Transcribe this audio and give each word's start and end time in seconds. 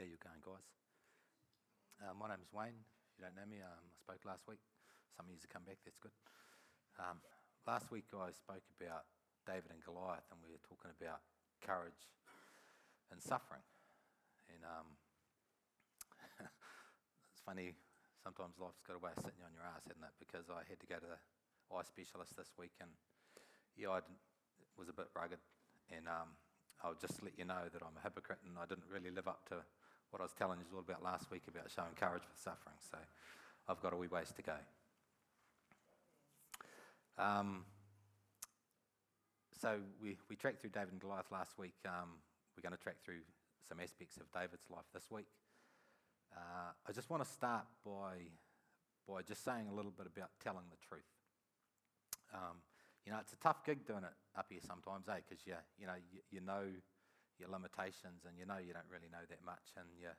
How 0.00 0.08
you 0.08 0.16
going, 0.16 0.40
guys? 0.40 0.64
Uh, 2.00 2.16
my 2.16 2.32
name's 2.32 2.48
Wayne. 2.56 2.72
If 2.72 3.20
you 3.20 3.28
don't 3.28 3.36
know 3.36 3.44
me, 3.44 3.60
um, 3.60 3.84
I 3.84 3.92
spoke 4.00 4.24
last 4.24 4.48
week. 4.48 4.64
Some 5.12 5.28
of 5.28 5.36
you 5.36 5.36
have 5.36 5.52
come 5.52 5.68
back, 5.68 5.76
that's 5.84 6.00
good. 6.00 6.16
Um, 6.96 7.20
last 7.68 7.92
week 7.92 8.08
I 8.16 8.32
spoke 8.32 8.64
about 8.80 9.04
David 9.44 9.68
and 9.68 9.84
Goliath, 9.84 10.24
and 10.32 10.40
we 10.40 10.48
were 10.48 10.64
talking 10.64 10.88
about 10.96 11.20
courage 11.60 12.08
and 13.12 13.20
suffering. 13.20 13.60
And 14.48 14.64
um, 14.64 14.88
it's 16.48 17.44
funny, 17.44 17.76
sometimes 18.24 18.56
life's 18.56 18.80
got 18.80 18.96
a 18.96 19.04
way 19.04 19.12
of 19.12 19.20
sitting 19.20 19.44
on 19.44 19.52
your 19.52 19.68
ass, 19.68 19.84
hasn't 19.84 20.00
it? 20.00 20.16
Because 20.16 20.48
I 20.48 20.64
had 20.64 20.80
to 20.80 20.88
go 20.88 20.96
to 20.96 21.12
the 21.12 21.20
eye 21.76 21.84
specialist 21.84 22.40
this 22.40 22.56
week, 22.56 22.72
and 22.80 22.88
yeah, 23.76 23.92
I 23.92 24.00
was 24.80 24.88
a 24.88 24.96
bit 24.96 25.12
rugged, 25.12 25.44
and 25.92 26.08
um, 26.08 26.40
I'll 26.80 26.96
just 26.96 27.20
let 27.20 27.36
you 27.36 27.44
know 27.44 27.68
that 27.68 27.84
I'm 27.84 28.00
a 28.00 28.04
hypocrite, 28.08 28.40
and 28.48 28.56
I 28.56 28.64
didn't 28.64 28.88
really 28.88 29.12
live 29.12 29.28
up 29.28 29.44
to 29.52 29.60
what 30.10 30.20
I 30.20 30.24
was 30.24 30.32
telling 30.32 30.58
you 30.58 30.66
all 30.74 30.80
about 30.80 31.02
last 31.02 31.30
week 31.30 31.42
about 31.48 31.70
showing 31.70 31.94
courage 31.96 32.22
for 32.22 32.36
suffering. 32.36 32.76
So 32.90 32.98
I've 33.68 33.80
got 33.80 33.92
a 33.92 33.96
wee 33.96 34.08
ways 34.08 34.32
to 34.36 34.42
go. 34.42 34.58
Um, 37.18 37.64
so 39.60 39.78
we, 40.02 40.16
we 40.28 40.36
tracked 40.36 40.60
through 40.60 40.70
David 40.70 40.92
and 40.92 41.00
Goliath 41.00 41.30
last 41.30 41.58
week. 41.58 41.74
Um, 41.86 42.18
we're 42.56 42.62
going 42.62 42.76
to 42.76 42.82
track 42.82 42.96
through 43.04 43.22
some 43.68 43.78
aspects 43.80 44.16
of 44.16 44.24
David's 44.32 44.68
life 44.70 44.88
this 44.94 45.10
week. 45.10 45.26
Uh, 46.34 46.72
I 46.88 46.92
just 46.92 47.10
want 47.10 47.22
to 47.22 47.28
start 47.28 47.66
by, 47.84 48.30
by 49.06 49.22
just 49.22 49.44
saying 49.44 49.66
a 49.70 49.74
little 49.74 49.92
bit 49.92 50.06
about 50.06 50.30
telling 50.42 50.64
the 50.70 50.78
truth. 50.88 51.04
Um, 52.32 52.62
you 53.04 53.12
know, 53.12 53.18
it's 53.20 53.32
a 53.32 53.36
tough 53.36 53.64
gig 53.64 53.86
doing 53.86 54.04
it 54.04 54.16
up 54.38 54.46
here 54.48 54.60
sometimes, 54.66 55.08
eh? 55.08 55.20
Because 55.28 55.44
you, 55.46 55.54
you 55.78 55.86
know, 55.86 55.98
you, 56.12 56.20
you 56.30 56.40
know 56.40 56.64
your 57.40 57.48
limitations 57.48 58.28
and 58.28 58.36
you 58.36 58.44
know 58.44 58.60
you 58.60 58.76
don't 58.76 58.88
really 58.92 59.08
know 59.08 59.24
that 59.26 59.40
much 59.40 59.72
and 59.80 59.88
you, 59.96 60.12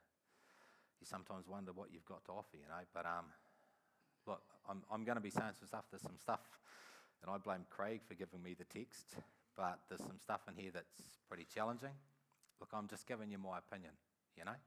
you 0.99 1.05
sometimes 1.05 1.47
wonder 1.47 1.71
what 1.71 1.93
you've 1.93 2.05
got 2.05 2.25
to 2.25 2.33
offer, 2.33 2.57
you 2.57 2.65
know. 2.65 2.81
But 2.93 3.05
um, 3.05 3.29
look, 4.25 4.41
I'm, 4.65 4.81
I'm 4.89 5.05
going 5.05 5.15
to 5.17 5.23
be 5.23 5.29
saying 5.29 5.53
some 5.57 5.69
stuff. 5.69 5.85
There's 5.93 6.01
some 6.01 6.17
stuff, 6.17 6.41
and 7.21 7.29
I 7.29 7.37
blame 7.37 7.69
Craig 7.69 8.01
for 8.07 8.17
giving 8.17 8.41
me 8.41 8.57
the 8.57 8.65
text, 8.65 9.15
but 9.55 9.79
there's 9.87 10.01
some 10.01 10.19
stuff 10.19 10.41
in 10.49 10.57
here 10.57 10.73
that's 10.73 11.21
pretty 11.29 11.45
challenging. 11.45 11.93
Look, 12.59 12.69
I'm 12.73 12.89
just 12.89 13.07
giving 13.07 13.29
you 13.29 13.37
my 13.37 13.57
opinion, 13.57 13.93
you 14.37 14.45
know. 14.45 14.57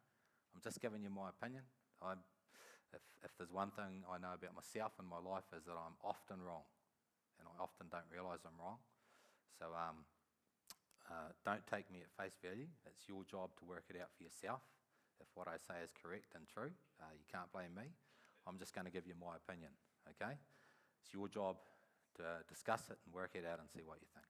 I'm 0.55 0.63
just 0.63 0.81
giving 0.81 1.03
you 1.03 1.11
my 1.11 1.31
opinion. 1.31 1.63
i 2.03 2.15
if, 2.95 3.03
if 3.27 3.35
there's 3.39 3.51
one 3.51 3.75
thing 3.75 4.07
I 4.07 4.23
know 4.23 4.39
about 4.39 4.55
myself 4.55 4.95
and 5.03 5.11
my 5.11 5.19
life 5.19 5.51
is 5.51 5.67
that 5.67 5.75
I'm 5.75 5.99
often 6.07 6.39
wrong, 6.39 6.63
and 7.39 7.47
I 7.51 7.55
often 7.59 7.91
don't 7.91 8.07
realise 8.07 8.47
I'm 8.47 8.55
wrong. 8.55 8.79
So 9.59 9.71
um, 9.75 10.07
uh, 11.11 11.33
don't 11.45 11.65
take 11.67 11.91
me 11.93 12.01
at 12.01 12.11
face 12.17 12.37
value. 12.41 12.69
It's 12.87 13.09
your 13.09 13.25
job 13.25 13.53
to 13.61 13.65
work 13.65 13.85
it 13.91 13.97
out 14.01 14.09
for 14.17 14.23
yourself. 14.25 14.61
If 15.21 15.29
what 15.35 15.47
I 15.47 15.61
say 15.61 15.79
is 15.85 15.91
correct 15.95 16.35
and 16.35 16.49
true, 16.49 16.73
uh, 17.01 17.13
you 17.15 17.25
can't 17.31 17.51
blame 17.53 17.75
me. 17.77 17.93
I'm 18.47 18.59
just 18.59 18.75
going 18.75 18.85
to 18.85 18.93
give 18.93 19.07
you 19.07 19.15
my 19.17 19.37
opinion, 19.37 19.71
okay? 20.17 20.37
It's 21.01 21.13
your 21.13 21.29
job 21.29 21.57
to 22.17 22.45
discuss 22.49 22.89
it 22.91 22.99
and 23.05 23.15
work 23.15 23.33
it 23.35 23.45
out 23.45 23.61
and 23.61 23.69
see 23.71 23.83
what 23.85 23.99
you 24.01 24.09
think. 24.13 24.29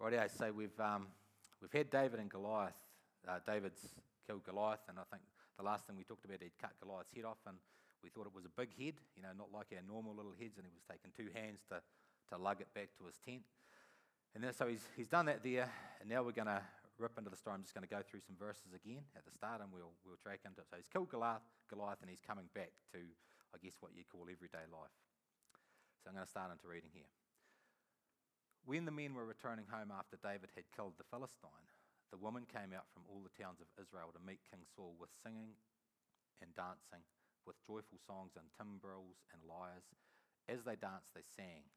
Righty, 0.00 0.18
so 0.34 0.50
we've, 0.50 0.78
um, 0.80 1.06
we've 1.62 1.72
had 1.72 1.90
David 1.90 2.18
and 2.18 2.30
Goliath. 2.30 2.76
Uh, 3.26 3.38
David's 3.46 3.94
killed 4.26 4.44
Goliath, 4.44 4.82
and 4.88 4.98
I 4.98 5.06
think 5.10 5.22
the 5.56 5.64
last 5.64 5.86
thing 5.86 5.96
we 5.96 6.04
talked 6.04 6.24
about, 6.24 6.42
he'd 6.42 6.58
cut 6.60 6.74
Goliath's 6.82 7.14
head 7.14 7.24
off, 7.24 7.38
and 7.46 7.56
we 8.02 8.10
thought 8.10 8.26
it 8.26 8.34
was 8.34 8.44
a 8.44 8.52
big 8.52 8.74
head, 8.76 9.00
you 9.16 9.22
know, 9.22 9.32
not 9.32 9.48
like 9.54 9.72
our 9.72 9.84
normal 9.86 10.12
little 10.12 10.34
heads, 10.34 10.58
and 10.58 10.66
he 10.66 10.72
was 10.74 10.84
taking 10.84 11.14
two 11.14 11.30
hands 11.32 11.62
to, 11.70 11.80
to 12.28 12.34
lug 12.36 12.60
it 12.60 12.68
back 12.74 12.92
to 12.98 13.06
his 13.06 13.16
tent. 13.22 13.46
And 14.34 14.42
then, 14.42 14.50
so 14.50 14.66
he's, 14.66 14.82
he's 14.98 15.06
done 15.06 15.30
that 15.30 15.46
there, 15.46 15.70
and 16.02 16.10
now 16.10 16.26
we're 16.26 16.34
going 16.34 16.50
to 16.50 16.58
rip 16.98 17.14
into 17.14 17.30
the 17.30 17.38
story. 17.38 17.54
I'm 17.54 17.62
just 17.62 17.70
going 17.70 17.86
to 17.86 17.90
go 17.90 18.02
through 18.02 18.26
some 18.26 18.34
verses 18.34 18.74
again 18.74 19.06
at 19.14 19.22
the 19.22 19.30
start, 19.30 19.62
and 19.62 19.70
we'll, 19.70 19.94
we'll 20.02 20.18
track 20.18 20.42
into 20.42 20.58
it. 20.58 20.66
So 20.66 20.74
he's 20.74 20.90
killed 20.90 21.06
Goliath, 21.06 21.46
Goliath, 21.70 22.02
and 22.02 22.10
he's 22.10 22.22
coming 22.22 22.50
back 22.50 22.74
to, 22.98 22.98
I 23.54 23.62
guess, 23.62 23.78
what 23.78 23.94
you 23.94 24.02
call 24.02 24.26
everyday 24.26 24.66
life. 24.74 24.94
So 26.02 26.10
I'm 26.10 26.18
going 26.18 26.26
to 26.26 26.34
start 26.34 26.50
into 26.50 26.66
reading 26.66 26.90
here. 26.90 27.06
When 28.66 28.90
the 28.90 28.94
men 28.94 29.14
were 29.14 29.28
returning 29.28 29.70
home 29.70 29.94
after 29.94 30.18
David 30.18 30.50
had 30.58 30.66
killed 30.74 30.98
the 30.98 31.06
Philistine, 31.06 31.70
the 32.10 32.18
women 32.18 32.42
came 32.50 32.74
out 32.74 32.90
from 32.90 33.06
all 33.06 33.22
the 33.22 33.38
towns 33.38 33.62
of 33.62 33.70
Israel 33.78 34.10
to 34.10 34.26
meet 34.26 34.42
King 34.50 34.66
Saul 34.66 34.98
with 34.98 35.14
singing 35.22 35.54
and 36.42 36.50
dancing, 36.58 37.06
with 37.46 37.60
joyful 37.62 38.02
songs 38.02 38.34
and 38.34 38.50
timbrels 38.50 39.22
and 39.30 39.46
lyres. 39.46 39.86
As 40.50 40.66
they 40.66 40.74
danced, 40.74 41.14
they 41.14 41.22
sang, 41.22 41.70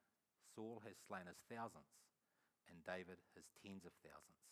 Saul 0.57 0.81
has 0.89 0.97
slain 0.97 1.29
his 1.29 1.43
thousands 1.45 1.91
and 2.69 2.83
David 2.83 3.19
his 3.35 3.47
tens 3.59 3.83
of 3.87 3.95
thousands. 4.03 4.43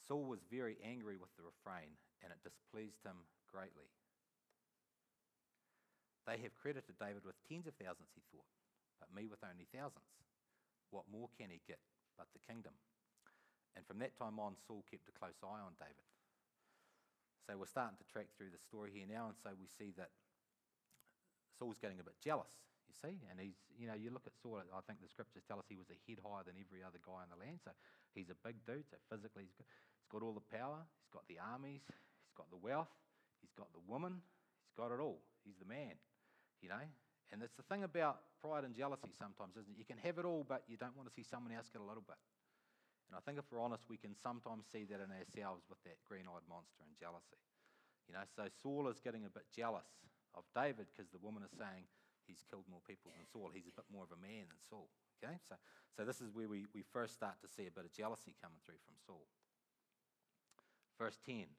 Saul 0.00 0.26
was 0.26 0.42
very 0.50 0.80
angry 0.82 1.14
with 1.20 1.30
the 1.36 1.46
refrain, 1.46 1.94
and 2.24 2.32
it 2.32 2.42
displeased 2.42 3.04
him 3.06 3.28
greatly. 3.46 3.88
They 6.26 6.40
have 6.42 6.58
credited 6.58 6.98
David 6.98 7.24
with 7.24 7.38
tens 7.46 7.66
of 7.66 7.76
thousands, 7.78 8.12
he 8.12 8.24
thought, 8.28 8.48
but 8.98 9.14
me 9.14 9.30
with 9.30 9.44
only 9.46 9.70
thousands. 9.70 10.10
What 10.90 11.08
more 11.08 11.30
can 11.38 11.50
he 11.50 11.62
get 11.66 11.80
but 12.18 12.28
the 12.34 12.42
kingdom? 12.42 12.74
And 13.78 13.86
from 13.86 14.02
that 14.02 14.18
time 14.18 14.42
on, 14.42 14.58
Saul 14.66 14.82
kept 14.90 15.08
a 15.08 15.14
close 15.14 15.38
eye 15.42 15.62
on 15.62 15.78
David. 15.78 16.06
So 17.46 17.56
we're 17.56 17.70
starting 17.70 17.98
to 17.98 18.10
track 18.10 18.34
through 18.34 18.50
the 18.50 18.62
story 18.62 18.90
here 18.90 19.06
now, 19.06 19.30
and 19.30 19.38
so 19.38 19.54
we 19.54 19.70
see 19.78 19.94
that 19.96 20.10
Saul's 21.58 21.78
getting 21.78 22.00
a 22.00 22.06
bit 22.06 22.18
jealous 22.22 22.69
you 22.90 22.98
see, 22.98 23.22
and 23.30 23.38
he's, 23.38 23.54
you 23.78 23.86
know, 23.86 23.94
you 23.94 24.10
look 24.10 24.26
at 24.26 24.34
Saul, 24.34 24.58
I 24.74 24.82
think 24.84 24.98
the 24.98 25.06
scriptures 25.06 25.46
tell 25.46 25.62
us 25.62 25.70
he 25.70 25.78
was 25.78 25.88
a 25.94 25.98
head 26.10 26.18
higher 26.18 26.42
than 26.42 26.58
every 26.58 26.82
other 26.82 26.98
guy 26.98 27.22
in 27.22 27.30
the 27.30 27.38
land. 27.38 27.62
So 27.62 27.70
he's 28.12 28.28
a 28.28 28.38
big 28.42 28.58
dude. 28.66 28.90
So 28.90 28.98
physically, 29.06 29.46
he's 29.46 29.54
got, 29.54 29.70
he's 30.02 30.10
got 30.10 30.26
all 30.26 30.34
the 30.34 30.50
power, 30.50 30.82
he's 30.98 31.14
got 31.14 31.22
the 31.30 31.38
armies, 31.38 31.86
he's 31.86 32.34
got 32.34 32.50
the 32.50 32.58
wealth, 32.58 32.90
he's 33.38 33.54
got 33.54 33.70
the 33.70 33.82
woman, 33.86 34.18
he's 34.66 34.74
got 34.74 34.90
it 34.90 34.98
all. 34.98 35.22
He's 35.46 35.56
the 35.56 35.70
man, 35.70 35.96
you 36.60 36.68
know. 36.68 36.82
And 37.30 37.40
it's 37.46 37.54
the 37.54 37.64
thing 37.70 37.86
about 37.86 38.26
pride 38.42 38.66
and 38.66 38.74
jealousy 38.74 39.14
sometimes, 39.14 39.54
isn't 39.54 39.70
it? 39.70 39.78
You 39.78 39.86
can 39.86 40.02
have 40.02 40.18
it 40.18 40.26
all, 40.26 40.42
but 40.42 40.66
you 40.66 40.74
don't 40.74 40.98
want 40.98 41.06
to 41.06 41.14
see 41.14 41.22
someone 41.22 41.54
else 41.54 41.70
get 41.70 41.78
a 41.78 41.86
little 41.86 42.02
bit. 42.02 42.18
And 43.06 43.14
I 43.14 43.22
think 43.22 43.38
if 43.38 43.46
we're 43.50 43.62
honest, 43.62 43.86
we 43.86 43.98
can 43.98 44.18
sometimes 44.18 44.66
see 44.70 44.86
that 44.90 44.98
in 44.98 45.10
ourselves 45.10 45.66
with 45.70 45.78
that 45.86 45.98
green 46.06 46.26
eyed 46.26 46.46
monster 46.50 46.82
and 46.82 46.90
jealousy. 46.98 47.38
You 48.10 48.18
know, 48.18 48.26
so 48.34 48.50
Saul 48.50 48.90
is 48.90 48.98
getting 48.98 49.26
a 49.26 49.30
bit 49.30 49.46
jealous 49.54 49.86
of 50.34 50.42
David 50.54 50.90
because 50.90 51.10
the 51.10 51.22
woman 51.22 51.42
is 51.46 51.54
saying, 51.54 51.86
he's 52.30 52.46
killed 52.46 52.70
more 52.70 52.82
people 52.86 53.10
than 53.10 53.26
Saul. 53.26 53.50
He's 53.50 53.66
a 53.66 53.74
bit 53.74 53.90
more 53.90 54.06
of 54.06 54.14
a 54.14 54.22
man 54.22 54.46
than 54.46 54.62
Saul. 54.70 54.86
Okay? 55.18 55.34
So, 55.50 55.58
so 55.98 56.06
this 56.06 56.22
is 56.22 56.30
where 56.30 56.46
we, 56.46 56.70
we 56.70 56.86
first 56.94 57.18
start 57.18 57.42
to 57.42 57.50
see 57.50 57.66
a 57.66 57.74
bit 57.74 57.84
of 57.84 57.90
jealousy 57.90 58.38
coming 58.38 58.62
through 58.62 58.78
from 58.86 58.94
Saul. 59.02 59.26
Verse 60.94 61.18
10. 61.26 61.50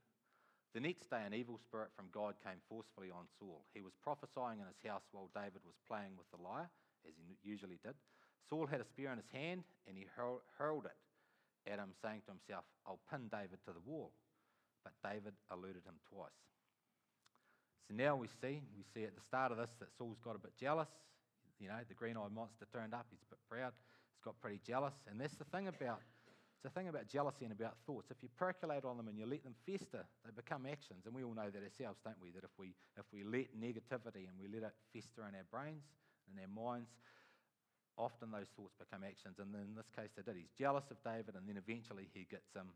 The 0.71 0.79
next 0.79 1.11
day, 1.11 1.19
an 1.27 1.35
evil 1.35 1.59
spirit 1.59 1.91
from 1.91 2.07
God 2.15 2.39
came 2.39 2.63
forcefully 2.71 3.11
on 3.11 3.27
Saul. 3.35 3.67
He 3.75 3.83
was 3.83 3.91
prophesying 3.99 4.63
in 4.63 4.71
his 4.71 4.79
house 4.87 5.03
while 5.11 5.27
David 5.35 5.67
was 5.67 5.75
playing 5.83 6.15
with 6.15 6.31
the 6.31 6.39
lyre, 6.39 6.71
as 7.03 7.11
he 7.19 7.35
usually 7.43 7.75
did. 7.83 7.99
Saul 8.47 8.71
had 8.71 8.79
a 8.79 8.87
spear 8.87 9.11
in 9.11 9.19
his 9.19 9.27
hand, 9.35 9.67
and 9.83 9.99
he 9.99 10.07
hurled 10.15 10.87
it 10.87 10.99
at 11.67 11.79
him, 11.79 11.91
saying 11.99 12.23
to 12.23 12.31
himself, 12.31 12.63
I'll 12.87 13.03
pin 13.11 13.27
David 13.27 13.59
to 13.67 13.75
the 13.75 13.83
wall. 13.83 14.15
But 14.87 14.95
David 15.03 15.35
eluded 15.51 15.83
him 15.83 15.99
twice. 16.07 16.39
So 17.91 17.97
now 17.99 18.15
we 18.15 18.27
see, 18.39 18.63
we 18.71 18.87
see 18.95 19.03
at 19.03 19.15
the 19.19 19.21
start 19.27 19.51
of 19.51 19.57
this 19.59 19.69
that 19.83 19.91
Saul's 19.97 20.15
got 20.23 20.35
a 20.35 20.39
bit 20.39 20.55
jealous. 20.55 20.87
You 21.59 21.67
know, 21.67 21.83
the 21.83 21.93
green 21.93 22.15
eyed 22.15 22.31
monster 22.31 22.63
turned 22.71 22.93
up, 22.93 23.05
he's 23.11 23.19
a 23.27 23.35
bit 23.35 23.43
proud, 23.51 23.75
he's 24.15 24.23
got 24.23 24.39
pretty 24.39 24.63
jealous. 24.63 24.95
And 25.11 25.19
that's 25.19 25.35
the 25.35 25.43
thing 25.51 25.67
about 25.67 25.99
it's 26.55 26.63
the 26.63 26.69
thing 26.69 26.87
about 26.87 27.09
jealousy 27.09 27.43
and 27.43 27.51
about 27.51 27.75
thoughts. 27.85 28.07
If 28.09 28.23
you 28.23 28.29
percolate 28.37 28.85
on 28.85 28.95
them 28.95 29.09
and 29.09 29.17
you 29.17 29.25
let 29.25 29.43
them 29.43 29.55
fester, 29.65 30.07
they 30.23 30.31
become 30.31 30.63
actions. 30.69 31.03
And 31.03 31.11
we 31.11 31.25
all 31.25 31.35
know 31.35 31.51
that 31.51 31.59
ourselves, 31.59 31.99
don't 32.05 32.21
we? 32.21 32.31
That 32.31 32.47
if 32.47 32.55
we 32.55 32.71
if 32.95 33.03
we 33.11 33.27
let 33.27 33.51
negativity 33.59 34.23
and 34.23 34.39
we 34.39 34.47
let 34.47 34.63
it 34.63 34.75
fester 34.95 35.27
in 35.27 35.35
our 35.35 35.47
brains 35.51 35.83
and 36.31 36.39
our 36.39 36.47
minds, 36.47 36.95
often 37.97 38.31
those 38.31 38.47
thoughts 38.55 38.71
become 38.79 39.03
actions. 39.03 39.35
And 39.43 39.51
in 39.51 39.75
this 39.75 39.91
case, 39.91 40.15
they 40.15 40.23
did. 40.23 40.39
He's 40.39 40.55
jealous 40.55 40.87
of 40.95 41.03
David, 41.03 41.35
and 41.35 41.43
then 41.43 41.59
eventually 41.59 42.07
he 42.15 42.23
gets 42.23 42.55
um, 42.55 42.71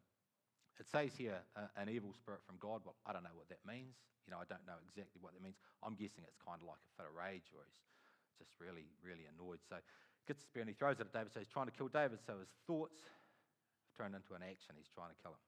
it 0.80 0.88
says 0.92 1.16
here, 1.16 1.40
uh, 1.56 1.72
an 1.80 1.88
evil 1.88 2.12
spirit 2.12 2.44
from 2.44 2.60
God. 2.60 2.84
Well, 2.84 3.00
I 3.08 3.16
don't 3.16 3.24
know 3.24 3.36
what 3.36 3.48
that 3.48 3.64
means. 3.64 3.96
You 4.28 4.34
know, 4.36 4.42
I 4.42 4.48
don't 4.50 4.64
know 4.68 4.76
exactly 4.84 5.24
what 5.24 5.32
that 5.38 5.44
means. 5.44 5.56
I'm 5.80 5.96
guessing 5.96 6.26
it's 6.28 6.40
kind 6.42 6.60
of 6.60 6.68
like 6.68 6.82
a 6.84 6.92
fit 6.98 7.08
of 7.08 7.16
rage 7.16 7.48
or 7.56 7.64
he's 7.64 7.80
just 8.42 8.52
really, 8.60 8.90
really 9.00 9.30
annoyed. 9.30 9.64
So 9.64 9.80
he 9.80 10.26
gets 10.28 10.44
the 10.44 10.48
spear 10.50 10.66
and 10.66 10.72
he 10.72 10.76
throws 10.76 11.00
it 11.00 11.08
at 11.08 11.14
David. 11.16 11.32
So 11.32 11.40
he's 11.40 11.52
trying 11.52 11.70
to 11.70 11.76
kill 11.76 11.88
David. 11.88 12.20
So 12.26 12.42
his 12.42 12.52
thoughts 12.68 13.00
have 13.06 13.94
turned 13.96 14.18
into 14.18 14.36
an 14.36 14.44
action. 14.44 14.76
He's 14.76 14.92
trying 14.92 15.14
to 15.14 15.20
kill 15.24 15.38
him. 15.38 15.44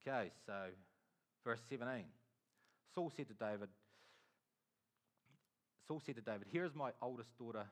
Okay, 0.00 0.32
so 0.46 0.72
verse 1.44 1.60
17. 1.68 2.06
Saul 2.94 3.12
said 3.14 3.28
to 3.28 3.34
David, 3.34 3.68
Saul 5.86 6.00
said 6.00 6.16
to 6.16 6.22
David, 6.22 6.48
Here 6.50 6.64
is 6.64 6.74
my 6.74 6.90
oldest 7.02 7.36
daughter, 7.38 7.66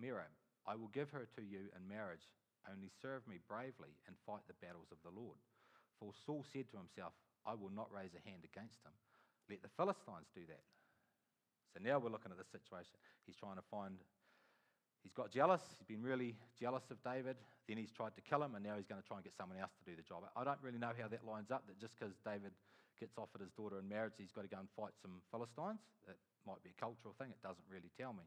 Merab. 0.00 0.32
I 0.66 0.76
will 0.76 0.88
give 0.88 1.10
her 1.10 1.26
to 1.36 1.42
you 1.42 1.68
in 1.76 1.88
marriage. 1.88 2.24
Only 2.68 2.92
serve 3.00 3.24
me 3.26 3.40
bravely 3.48 3.96
and 4.06 4.14
fight 4.28 4.44
the 4.46 4.58
battles 4.60 4.92
of 4.92 5.00
the 5.00 5.14
Lord. 5.14 5.40
For 5.98 6.12
Saul 6.26 6.44
said 6.44 6.68
to 6.70 6.76
himself, 6.76 7.16
I 7.48 7.56
will 7.56 7.72
not 7.72 7.88
raise 7.88 8.12
a 8.12 8.22
hand 8.28 8.44
against 8.44 8.84
him. 8.84 8.92
Let 9.48 9.64
the 9.64 9.72
Philistines 9.72 10.28
do 10.36 10.44
that. 10.52 10.62
So 11.72 11.80
now 11.80 11.96
we're 11.98 12.12
looking 12.12 12.32
at 12.32 12.38
the 12.38 12.48
situation. 12.48 13.00
He's 13.24 13.36
trying 13.36 13.56
to 13.56 13.66
find, 13.72 13.96
he's 15.00 15.16
got 15.16 15.32
jealous. 15.32 15.64
He's 15.80 15.88
been 15.88 16.04
really 16.04 16.36
jealous 16.60 16.84
of 16.92 17.00
David. 17.00 17.40
Then 17.64 17.80
he's 17.80 17.92
tried 17.92 18.16
to 18.16 18.22
kill 18.24 18.44
him, 18.44 18.56
and 18.56 18.64
now 18.64 18.76
he's 18.76 18.88
going 18.88 19.00
to 19.00 19.08
try 19.08 19.16
and 19.16 19.24
get 19.24 19.36
someone 19.36 19.56
else 19.56 19.72
to 19.80 19.84
do 19.88 19.96
the 19.96 20.04
job. 20.04 20.28
I 20.36 20.44
don't 20.44 20.60
really 20.60 20.80
know 20.80 20.92
how 20.92 21.08
that 21.08 21.24
lines 21.24 21.50
up, 21.50 21.64
that 21.68 21.80
just 21.80 21.96
because 21.96 22.16
David 22.24 22.52
gets 23.00 23.16
offered 23.16 23.40
his 23.40 23.52
daughter 23.52 23.78
in 23.78 23.88
marriage, 23.88 24.16
he's 24.16 24.32
got 24.32 24.42
to 24.42 24.52
go 24.52 24.60
and 24.60 24.68
fight 24.76 24.92
some 25.00 25.20
Philistines. 25.32 25.80
That 26.08 26.16
might 26.44 26.60
be 26.64 26.72
a 26.72 26.78
cultural 26.80 27.14
thing. 27.16 27.32
It 27.32 27.40
doesn't 27.44 27.64
really 27.68 27.92
tell 27.96 28.12
me. 28.12 28.24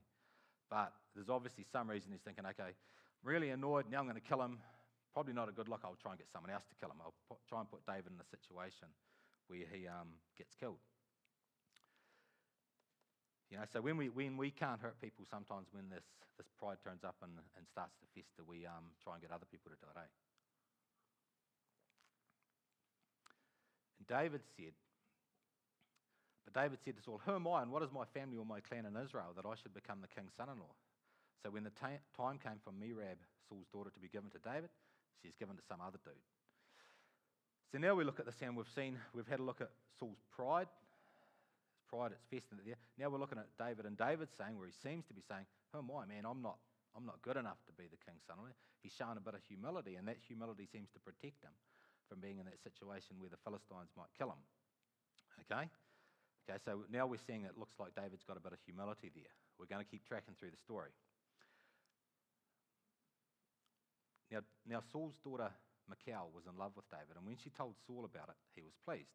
But 0.70 0.94
there's 1.14 1.30
obviously 1.30 1.66
some 1.68 1.90
reason 1.90 2.14
he's 2.14 2.24
thinking, 2.24 2.46
okay, 2.56 2.72
really 3.24 3.50
annoyed, 3.50 3.86
now 3.90 4.00
I'm 4.00 4.10
going 4.10 4.20
to 4.20 4.24
kill 4.24 4.42
him. 4.42 4.60
Probably 5.14 5.34
not 5.34 5.50
a 5.50 5.52
good 5.52 5.68
look. 5.68 5.82
I'll 5.84 6.00
try 6.02 6.12
and 6.12 6.20
get 6.20 6.32
someone 6.32 6.52
else 6.52 6.64
to 6.70 6.76
kill 6.80 6.90
him. 6.90 6.98
I'll 7.04 7.14
put, 7.28 7.38
try 7.48 7.60
and 7.60 7.70
put 7.70 7.86
David 7.86 8.16
in 8.16 8.20
a 8.20 8.30
situation 8.32 8.88
where 9.48 9.68
he 9.68 9.88
um, 9.88 10.16
gets 10.38 10.56
killed. 10.56 10.80
You 13.52 13.60
know, 13.60 13.68
so 13.68 13.84
when 13.84 14.00
we, 14.00 14.08
when 14.08 14.40
we 14.40 14.50
can't 14.50 14.80
hurt 14.80 14.96
people, 15.04 15.28
sometimes 15.28 15.68
when 15.76 15.92
this, 15.92 16.08
this 16.40 16.48
pride 16.56 16.80
turns 16.80 17.04
up 17.04 17.20
and, 17.20 17.36
and 17.60 17.68
starts 17.68 17.92
to 18.00 18.08
fester, 18.16 18.48
we 18.48 18.64
um, 18.64 18.96
try 19.04 19.20
and 19.20 19.22
get 19.22 19.36
other 19.36 19.48
people 19.52 19.68
to 19.68 19.76
do 19.76 19.92
it, 19.92 20.00
eh? 20.00 20.08
And 24.00 24.08
David 24.08 24.40
said, 24.56 24.72
but 26.48 26.56
David 26.56 26.80
said 26.84 26.96
to 26.96 27.04
Saul, 27.04 27.22
Who 27.28 27.36
am 27.36 27.48
I 27.48 27.62
and 27.62 27.72
what 27.72 27.84
is 27.84 27.92
my 27.92 28.08
family 28.16 28.38
or 28.38 28.46
my 28.46 28.64
clan 28.64 28.88
in 28.88 28.96
Israel 28.96 29.36
that 29.36 29.46
I 29.46 29.54
should 29.60 29.76
become 29.76 30.00
the 30.00 30.08
king's 30.08 30.32
son 30.40 30.48
in 30.48 30.58
law? 30.58 30.74
So 31.44 31.50
when 31.50 31.64
the 31.64 31.74
t- 31.74 32.02
time 32.16 32.38
came 32.38 32.62
for 32.64 32.72
Merab, 32.72 33.18
Saul's 33.50 33.68
daughter, 33.74 33.90
to 33.90 34.00
be 34.00 34.08
given 34.08 34.30
to 34.32 34.40
David, 34.40 34.70
she's 35.22 35.36
given 35.38 35.58
to 35.58 35.64
some 35.66 35.82
other 35.82 35.98
dude. 36.06 36.22
So 37.72 37.80
now 37.80 37.96
we 37.96 38.04
look 38.04 38.20
at 38.20 38.26
this 38.26 38.36
and 38.42 38.56
we've 38.56 38.70
seen, 38.76 39.00
we've 39.14 39.28
had 39.28 39.40
a 39.40 39.48
look 39.48 39.62
at 39.62 39.72
Saul's 39.98 40.22
pride, 40.36 40.68
pride, 41.90 42.12
it's 42.12 42.24
festering 42.30 42.62
there. 42.64 42.78
Now 43.00 43.10
we're 43.10 43.20
looking 43.20 43.40
at 43.40 43.50
David, 43.58 43.88
and 43.88 43.98
David's 43.98 44.36
saying, 44.38 44.60
where 44.60 44.68
he 44.68 44.76
seems 44.76 45.08
to 45.08 45.16
be 45.16 45.24
saying, 45.26 45.48
oh 45.74 45.80
Who 45.80 45.88
am 45.88 45.92
I, 45.92 46.06
man? 46.06 46.28
I'm 46.28 46.44
not, 46.44 46.60
I'm 46.96 47.08
not 47.08 47.24
good 47.24 47.40
enough 47.40 47.60
to 47.68 47.74
be 47.74 47.88
the 47.88 48.00
king's 48.04 48.24
son. 48.28 48.38
He's 48.84 48.94
shown 48.94 49.18
a 49.18 49.24
bit 49.24 49.34
of 49.34 49.44
humility, 49.48 49.96
and 49.96 50.08
that 50.08 50.20
humility 50.22 50.68
seems 50.68 50.92
to 50.94 51.00
protect 51.00 51.42
him 51.42 51.56
from 52.12 52.20
being 52.20 52.44
in 52.44 52.46
that 52.46 52.60
situation 52.60 53.18
where 53.24 53.32
the 53.32 53.40
Philistines 53.48 53.92
might 53.96 54.12
kill 54.20 54.36
him. 54.36 54.44
Okay? 55.48 55.72
Okay, 56.44 56.60
so 56.66 56.84
now 56.92 57.08
we're 57.08 57.22
seeing 57.24 57.48
it 57.48 57.56
looks 57.56 57.80
like 57.80 57.96
David's 57.96 58.28
got 58.28 58.36
a 58.36 58.44
bit 58.44 58.52
of 58.52 58.60
humility 58.66 59.12
there. 59.16 59.32
We're 59.56 59.70
going 59.70 59.80
to 59.80 59.88
keep 59.88 60.04
tracking 60.04 60.36
through 60.36 60.52
the 60.52 60.60
story. 60.60 60.92
Now, 64.32 64.40
now 64.66 64.82
Saul's 64.92 65.20
daughter 65.24 65.52
Michal 65.92 66.32
was 66.32 66.48
in 66.48 66.56
love 66.56 66.72
with 66.76 66.88
David, 66.88 67.20
and 67.20 67.28
when 67.28 67.36
she 67.36 67.52
told 67.52 67.76
Saul 67.86 68.08
about 68.08 68.32
it, 68.32 68.40
he 68.56 68.64
was 68.64 68.72
pleased. 68.88 69.12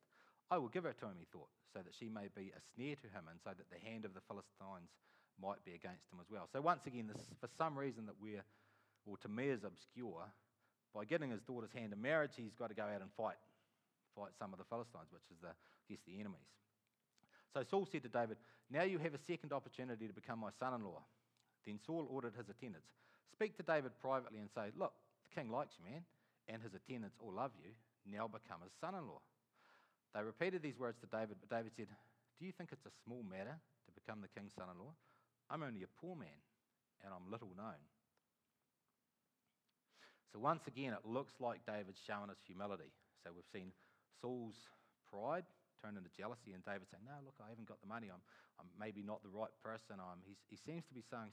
I 0.53 0.59
will 0.61 0.69
give 0.69 0.85
her 0.85 0.93
to 0.93 1.07
him, 1.09 1.17
he 1.19 1.27
thought, 1.33 1.51
so 1.73 1.81
that 1.81 1.97
she 1.97 2.13
may 2.13 2.29
be 2.29 2.53
a 2.53 2.61
snare 2.75 3.01
to 3.01 3.09
him, 3.09 3.27
and 3.33 3.41
so 3.41 3.51
that 3.57 3.73
the 3.73 3.81
hand 3.81 4.05
of 4.05 4.15
the 4.15 4.23
Philistines 4.29 4.93
might 5.41 5.65
be 5.65 5.73
against 5.73 6.07
him 6.13 6.21
as 6.21 6.29
well. 6.31 6.47
So 6.53 6.61
once 6.61 6.87
again, 6.87 7.09
this, 7.09 7.33
for 7.41 7.49
some 7.57 7.75
reason 7.75 8.07
that 8.07 8.21
we're, 8.21 8.45
or 9.09 9.17
to 9.25 9.29
me 9.29 9.49
is 9.49 9.65
obscure, 9.65 10.29
by 10.95 11.05
getting 11.05 11.33
his 11.33 11.43
daughter's 11.43 11.73
hand 11.73 11.93
in 11.93 12.01
marriage, 12.01 12.37
he's 12.37 12.55
got 12.55 12.69
to 12.69 12.77
go 12.77 12.85
out 12.85 13.01
and 13.01 13.11
fight, 13.17 13.41
fight 14.15 14.37
some 14.39 14.53
of 14.53 14.59
the 14.61 14.69
Philistines, 14.69 15.11
which 15.11 15.27
is 15.33 15.41
the, 15.41 15.53
I 15.53 15.85
guess, 15.89 16.01
the 16.07 16.21
enemies. 16.21 16.49
So 17.53 17.65
Saul 17.65 17.89
said 17.91 18.03
to 18.05 18.13
David, 18.13 18.37
Now 18.71 18.85
you 18.85 18.99
have 18.99 19.15
a 19.15 19.23
second 19.27 19.53
opportunity 19.53 20.07
to 20.07 20.13
become 20.13 20.39
my 20.39 20.53
son-in-law. 20.61 21.03
Then 21.65 21.79
Saul 21.85 22.07
ordered 22.09 22.35
his 22.37 22.49
attendants, 22.49 22.89
Speak 23.33 23.57
to 23.57 23.63
David 23.63 23.93
privately 24.01 24.39
and 24.41 24.49
say, 24.55 24.71
Look, 24.79 24.93
the 25.27 25.35
king 25.35 25.51
likes 25.51 25.75
you, 25.79 25.91
man, 25.91 26.07
and 26.49 26.63
his 26.63 26.75
attendants 26.75 27.19
all 27.19 27.35
love 27.35 27.53
you. 27.59 27.75
Now 28.07 28.31
become 28.31 28.63
his 28.63 28.73
son-in-law. 28.81 29.19
They 30.15 30.23
repeated 30.23 30.63
these 30.63 30.79
words 30.79 30.97
to 31.03 31.11
David, 31.11 31.37
but 31.43 31.51
David 31.51 31.75
said, 31.77 31.91
Do 32.39 32.47
you 32.47 32.55
think 32.55 32.71
it's 32.71 32.87
a 32.87 32.95
small 33.05 33.27
matter 33.27 33.53
to 33.53 33.91
become 33.93 34.23
the 34.23 34.33
king's 34.33 34.55
son 34.55 34.71
in 34.71 34.79
law? 34.79 34.95
I'm 35.51 35.63
only 35.63 35.83
a 35.83 35.91
poor 36.01 36.15
man, 36.15 36.41
and 37.05 37.11
I'm 37.13 37.31
little 37.31 37.51
known. 37.59 37.83
So 40.33 40.39
once 40.39 40.65
again, 40.67 40.93
it 40.95 41.05
looks 41.05 41.35
like 41.41 41.67
David's 41.67 42.01
showing 42.07 42.31
his 42.31 42.41
humility. 42.47 42.91
So 43.25 43.35
we've 43.35 43.49
seen 43.53 43.75
Saul's 44.21 44.57
pride 45.11 45.45
turn 45.83 45.97
into 45.97 46.11
jealousy, 46.17 46.55
and 46.55 46.65
David 46.65 46.89
saying, 46.91 47.05
No, 47.05 47.19
look, 47.25 47.39
I 47.43 47.51
haven't 47.51 47.69
got 47.69 47.81
the 47.81 47.91
money. 47.91 48.09
I'm, 48.11 48.23
I'm 48.59 48.69
maybe 48.79 49.03
not 49.03 49.23
the 49.23 49.33
right 49.33 49.53
person. 49.63 49.99
I'm, 50.01 50.23
he 50.25 50.57
seems 50.57 50.87
to 50.89 50.95
be 50.95 51.05
showing, 51.09 51.31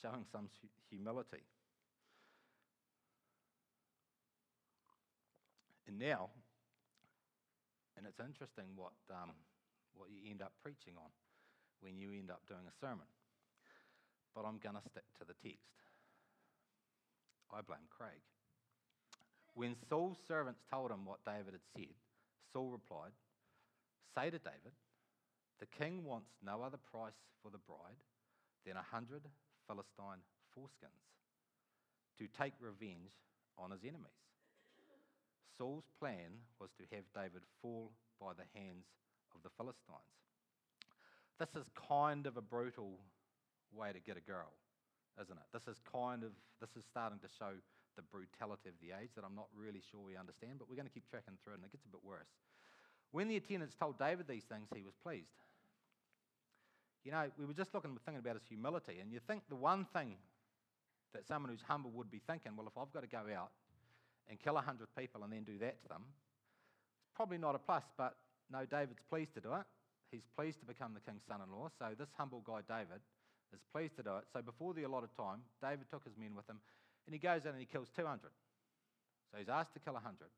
showing 0.00 0.24
some 0.30 0.48
humility. 0.88 1.44
And 5.86 5.98
now, 5.98 6.30
and 7.96 8.06
it's 8.06 8.20
interesting 8.20 8.72
what, 8.76 8.96
um, 9.10 9.32
what 9.94 10.08
you 10.10 10.30
end 10.30 10.42
up 10.42 10.52
preaching 10.62 10.94
on 10.96 11.10
when 11.80 11.98
you 11.98 12.12
end 12.12 12.30
up 12.30 12.40
doing 12.48 12.64
a 12.66 12.74
sermon. 12.80 13.06
But 14.34 14.44
I'm 14.44 14.58
going 14.58 14.74
to 14.74 14.88
stick 14.88 15.04
to 15.20 15.24
the 15.24 15.36
text. 15.44 15.74
I 17.52 17.60
blame 17.62 17.86
Craig. 17.86 18.18
When 19.54 19.76
Saul's 19.88 20.18
servants 20.26 20.60
told 20.66 20.90
him 20.90 21.04
what 21.04 21.22
David 21.24 21.54
had 21.54 21.68
said, 21.76 21.94
Saul 22.52 22.70
replied, 22.70 23.14
Say 24.14 24.30
to 24.30 24.38
David, 24.38 24.74
the 25.60 25.66
king 25.66 26.02
wants 26.02 26.30
no 26.42 26.62
other 26.62 26.78
price 26.78 27.18
for 27.42 27.50
the 27.50 27.62
bride 27.62 28.02
than 28.66 28.76
a 28.76 28.82
hundred 28.82 29.22
Philistine 29.68 30.22
foreskins 30.56 31.06
to 32.18 32.26
take 32.26 32.54
revenge 32.60 33.14
on 33.58 33.70
his 33.70 33.82
enemies. 33.82 34.18
Saul's 35.56 35.86
plan 35.98 36.42
was 36.60 36.70
to 36.78 36.84
have 36.94 37.04
David 37.14 37.42
fall 37.62 37.92
by 38.20 38.32
the 38.34 38.46
hands 38.58 38.86
of 39.34 39.42
the 39.42 39.50
Philistines. 39.56 40.18
This 41.38 41.54
is 41.54 41.66
kind 41.74 42.26
of 42.26 42.36
a 42.36 42.42
brutal 42.42 42.98
way 43.74 43.92
to 43.92 43.98
get 43.98 44.16
a 44.16 44.22
girl, 44.22 44.54
isn't 45.20 45.34
it? 45.34 45.48
This 45.52 45.66
is 45.66 45.80
kind 45.82 46.22
of 46.22 46.30
this 46.60 46.70
is 46.78 46.84
starting 46.86 47.18
to 47.18 47.30
show 47.38 47.58
the 47.96 48.02
brutality 48.02 48.70
of 48.70 48.78
the 48.82 48.94
age 48.94 49.10
that 49.14 49.22
I'm 49.22 49.34
not 49.34 49.46
really 49.54 49.82
sure 49.90 50.00
we 50.02 50.16
understand, 50.16 50.58
but 50.58 50.70
we're 50.70 50.78
going 50.78 50.90
to 50.90 50.94
keep 50.94 51.06
tracking 51.10 51.38
through 51.42 51.54
it 51.54 51.62
and 51.62 51.66
it 51.66 51.72
gets 51.72 51.86
a 51.86 51.92
bit 51.94 52.02
worse. 52.02 52.30
When 53.10 53.28
the 53.28 53.36
attendants 53.36 53.74
told 53.74 53.98
David 53.98 54.26
these 54.26 54.42
things, 54.42 54.66
he 54.74 54.82
was 54.82 54.94
pleased. 55.02 55.38
You 57.04 57.12
know, 57.12 57.30
we 57.38 57.44
were 57.44 57.54
just 57.54 57.74
looking 57.74 57.94
thinking 58.04 58.18
about 58.18 58.34
his 58.34 58.46
humility, 58.48 58.98
and 58.98 59.12
you 59.12 59.20
think 59.20 59.42
the 59.48 59.58
one 59.58 59.86
thing 59.92 60.16
that 61.12 61.26
someone 61.26 61.50
who's 61.50 61.62
humble 61.62 61.90
would 61.94 62.10
be 62.10 62.20
thinking, 62.26 62.56
well, 62.56 62.66
if 62.66 62.76
I've 62.76 62.90
got 62.92 63.02
to 63.02 63.08
go 63.08 63.22
out 63.30 63.50
and 64.28 64.40
kill 64.40 64.54
100 64.54 64.88
people 64.96 65.22
and 65.22 65.32
then 65.32 65.44
do 65.44 65.58
that 65.58 65.82
to 65.82 65.88
them, 65.88 66.04
it's 67.04 67.14
probably 67.14 67.38
not 67.38 67.54
a 67.54 67.58
plus, 67.58 67.84
but 67.96 68.16
no, 68.50 68.64
David's 68.64 69.02
pleased 69.08 69.34
to 69.34 69.40
do 69.40 69.52
it. 69.54 69.66
He's 70.10 70.26
pleased 70.36 70.60
to 70.60 70.66
become 70.66 70.94
the 70.94 71.00
king's 71.00 71.24
son 71.26 71.40
in 71.42 71.50
law. 71.50 71.68
So 71.78 71.92
this 71.98 72.08
humble 72.16 72.42
guy, 72.46 72.60
David, 72.68 73.02
is 73.52 73.60
pleased 73.72 73.96
to 73.96 74.02
do 74.02 74.16
it. 74.22 74.24
So 74.32 74.42
before 74.42 74.74
the 74.74 74.84
allotted 74.84 75.10
time, 75.16 75.42
David 75.60 75.90
took 75.90 76.04
his 76.04 76.16
men 76.16 76.34
with 76.34 76.48
him 76.48 76.60
and 77.06 77.12
he 77.12 77.20
goes 77.20 77.46
out 77.46 77.52
and 77.52 77.60
he 77.60 77.66
kills 77.66 77.88
200. 77.96 78.30
So 79.30 79.38
he's 79.38 79.48
asked 79.48 79.74
to 79.74 79.80
kill 79.80 79.94
100. 79.94 80.30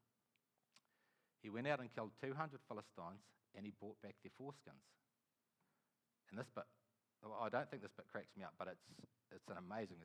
He 1.42 1.50
went 1.50 1.66
out 1.68 1.80
and 1.80 1.92
killed 1.92 2.10
200 2.22 2.58
Philistines 2.66 3.22
and 3.54 3.64
he 3.64 3.72
brought 3.78 4.00
back 4.02 4.16
their 4.22 4.34
foreskins. 4.34 4.82
And 6.30 6.38
this 6.38 6.49
bit, 6.54 6.66
I 7.22 7.49
don't 7.49 7.68
think 7.70 7.82
this 7.82 7.94
bit 7.96 8.06
cracks 8.11 8.34
me 8.37 8.44
up, 8.44 8.54
but 8.58 8.68
it's, 8.68 8.87
it's 9.30 9.49
an 9.49 9.61
amazing. 9.61 10.00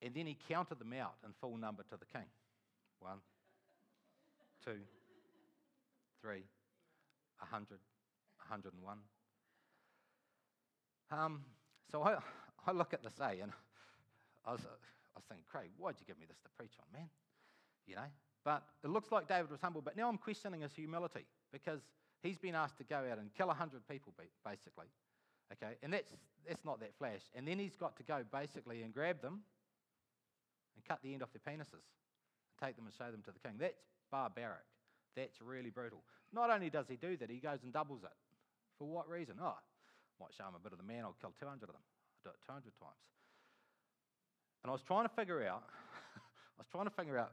And 0.00 0.14
then 0.14 0.26
he 0.26 0.38
counted 0.48 0.78
them 0.78 0.92
out 0.94 1.18
in 1.26 1.34
full 1.40 1.56
number 1.56 1.82
to 1.90 1.96
the 1.98 2.06
king. 2.06 2.30
One, 3.00 3.18
two, 4.64 4.78
three, 6.20 6.42
a 7.40 7.46
hundred, 7.46 7.78
a 8.44 8.48
hundred 8.48 8.74
and 8.74 8.82
one. 8.82 8.98
Um, 11.10 11.44
so 11.90 12.02
I, 12.02 12.16
I 12.66 12.72
look 12.72 12.92
at 12.92 13.02
this 13.02 13.14
A 13.20 13.40
and 13.40 13.52
I 14.44 14.52
was, 14.52 14.60
I 14.60 15.16
was 15.16 15.24
thinking, 15.28 15.44
Craig, 15.50 15.70
why'd 15.78 15.94
you 15.98 16.06
give 16.06 16.18
me 16.18 16.26
this 16.28 16.38
to 16.38 16.48
preach 16.56 16.72
on, 16.80 16.86
man? 16.98 17.08
You 17.86 17.96
know? 17.96 18.10
But 18.44 18.62
it 18.84 18.88
looks 18.90 19.10
like 19.10 19.28
David 19.28 19.50
was 19.50 19.60
humble, 19.60 19.80
but 19.80 19.96
now 19.96 20.08
I'm 20.08 20.18
questioning 20.18 20.62
his 20.62 20.72
humility 20.74 21.26
because 21.52 21.80
he's 22.22 22.38
been 22.38 22.54
asked 22.54 22.78
to 22.78 22.84
go 22.84 22.96
out 22.96 23.18
and 23.18 23.32
kill 23.34 23.48
100 23.48 23.86
people, 23.88 24.12
basically. 24.44 24.86
Okay? 25.52 25.74
And 25.82 25.92
that's, 25.92 26.12
that's 26.46 26.64
not 26.64 26.80
that 26.80 26.94
flash. 26.98 27.22
And 27.34 27.46
then 27.48 27.58
he's 27.58 27.76
got 27.76 27.96
to 27.96 28.02
go 28.02 28.22
basically 28.32 28.82
and 28.82 28.92
grab 28.92 29.20
them 29.22 29.40
and 30.76 30.84
cut 30.84 31.00
the 31.02 31.12
end 31.12 31.22
off 31.22 31.30
their 31.32 31.54
penises 31.54 31.84
take 32.62 32.76
them 32.76 32.86
and 32.86 32.94
show 32.94 33.10
them 33.10 33.22
to 33.24 33.32
the 33.32 33.40
king. 33.40 33.56
That's 33.58 33.80
barbaric. 34.10 34.66
That's 35.16 35.40
really 35.40 35.70
brutal. 35.70 36.02
Not 36.32 36.50
only 36.50 36.70
does 36.70 36.86
he 36.88 36.96
do 36.96 37.16
that, 37.16 37.30
he 37.30 37.38
goes 37.38 37.62
and 37.62 37.72
doubles 37.72 38.04
it. 38.04 38.16
For 38.78 38.86
what 38.86 39.08
reason? 39.08 39.36
Oh, 39.40 39.58
might 40.20 40.34
show 40.34 40.46
him 40.46 40.54
a 40.54 40.62
bit 40.62 40.72
of 40.72 40.78
the 40.78 40.86
man, 40.86 41.04
I'll 41.04 41.16
kill 41.20 41.34
200 41.38 41.62
of 41.62 41.74
them. 41.74 41.82
I'll 41.82 42.30
do 42.30 42.34
it 42.34 42.42
200 42.46 42.62
times. 42.78 43.04
And 44.62 44.70
I 44.70 44.72
was 44.72 44.82
trying 44.82 45.06
to 45.06 45.14
figure 45.14 45.46
out, 45.46 45.62
I 46.58 46.58
was 46.58 46.66
trying 46.70 46.86
to 46.86 46.94
figure 46.94 47.18
out 47.18 47.32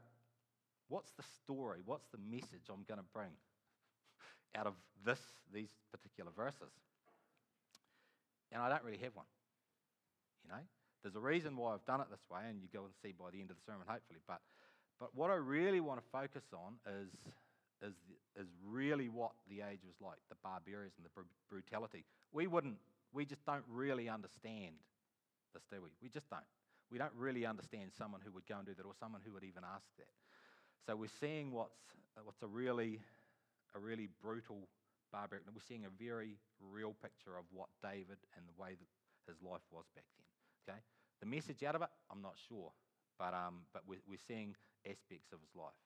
what's 0.88 1.10
the 1.18 1.24
story, 1.42 1.82
what's 1.84 2.06
the 2.14 2.22
message 2.22 2.70
I'm 2.70 2.86
going 2.86 3.02
to 3.02 3.10
bring 3.12 3.34
out 4.56 4.66
of 4.66 4.74
this, 5.04 5.18
these 5.52 5.70
particular 5.90 6.30
verses. 6.30 6.70
And 8.52 8.62
I 8.62 8.70
don't 8.70 8.84
really 8.84 9.02
have 9.02 9.14
one. 9.14 9.26
You 10.46 10.54
know, 10.54 10.62
there's 11.02 11.18
a 11.18 11.20
reason 11.20 11.56
why 11.56 11.74
I've 11.74 11.84
done 11.84 12.00
it 12.00 12.06
this 12.10 12.22
way, 12.30 12.46
and 12.48 12.62
you 12.62 12.68
go 12.72 12.86
and 12.86 12.94
see 13.02 13.10
by 13.10 13.34
the 13.34 13.42
end 13.42 13.50
of 13.50 13.58
the 13.58 13.66
sermon, 13.66 13.82
hopefully. 13.86 14.22
But 14.26 14.40
but 14.98 15.14
what 15.14 15.30
I 15.30 15.34
really 15.34 15.80
want 15.80 16.00
to 16.00 16.06
focus 16.10 16.44
on 16.52 16.74
is, 16.86 17.10
is, 17.82 17.94
is 18.34 18.48
really 18.64 19.08
what 19.08 19.32
the 19.48 19.60
age 19.60 19.80
was 19.84 19.96
like 20.00 20.16
the 20.28 20.36
barbarism, 20.42 21.04
the 21.04 21.10
br- 21.14 21.28
brutality. 21.50 22.04
We 22.32 22.46
wouldn't, 22.46 22.78
we 23.12 23.24
just 23.24 23.44
don't 23.44 23.64
really 23.68 24.08
understand 24.08 24.76
this, 25.52 25.62
do 25.70 25.82
we? 25.82 25.90
We 26.02 26.08
just 26.08 26.28
don't. 26.30 26.44
We 26.90 26.98
don't 26.98 27.14
really 27.16 27.44
understand 27.44 27.90
someone 27.98 28.20
who 28.24 28.32
would 28.32 28.46
go 28.46 28.56
and 28.56 28.66
do 28.66 28.74
that 28.74 28.86
or 28.86 28.94
someone 28.98 29.20
who 29.24 29.32
would 29.32 29.44
even 29.44 29.64
ask 29.64 29.84
that. 29.98 30.12
So 30.86 30.94
we're 30.94 31.12
seeing 31.20 31.50
what's, 31.50 31.82
what's 32.22 32.42
a, 32.42 32.46
really, 32.46 33.00
a 33.74 33.78
really 33.78 34.08
brutal 34.22 34.68
barbaric. 35.12 35.42
We're 35.52 35.60
seeing 35.66 35.84
a 35.84 35.90
very 35.90 36.38
real 36.60 36.94
picture 37.02 37.36
of 37.36 37.44
what 37.50 37.68
David 37.82 38.22
and 38.36 38.46
the 38.46 38.54
way 38.60 38.78
that 38.78 38.90
his 39.26 39.42
life 39.42 39.66
was 39.72 39.84
back 39.94 40.06
then. 40.16 40.74
Okay? 40.74 40.80
The 41.20 41.26
message 41.26 41.64
out 41.64 41.74
of 41.74 41.82
it, 41.82 41.90
I'm 42.10 42.22
not 42.22 42.36
sure. 42.48 42.70
But, 43.18 43.34
um, 43.34 43.66
but 43.72 43.82
we're, 43.88 44.04
we're 44.06 44.22
seeing 44.28 44.54
aspects 44.86 45.32
of 45.32 45.40
his 45.40 45.50
life. 45.54 45.76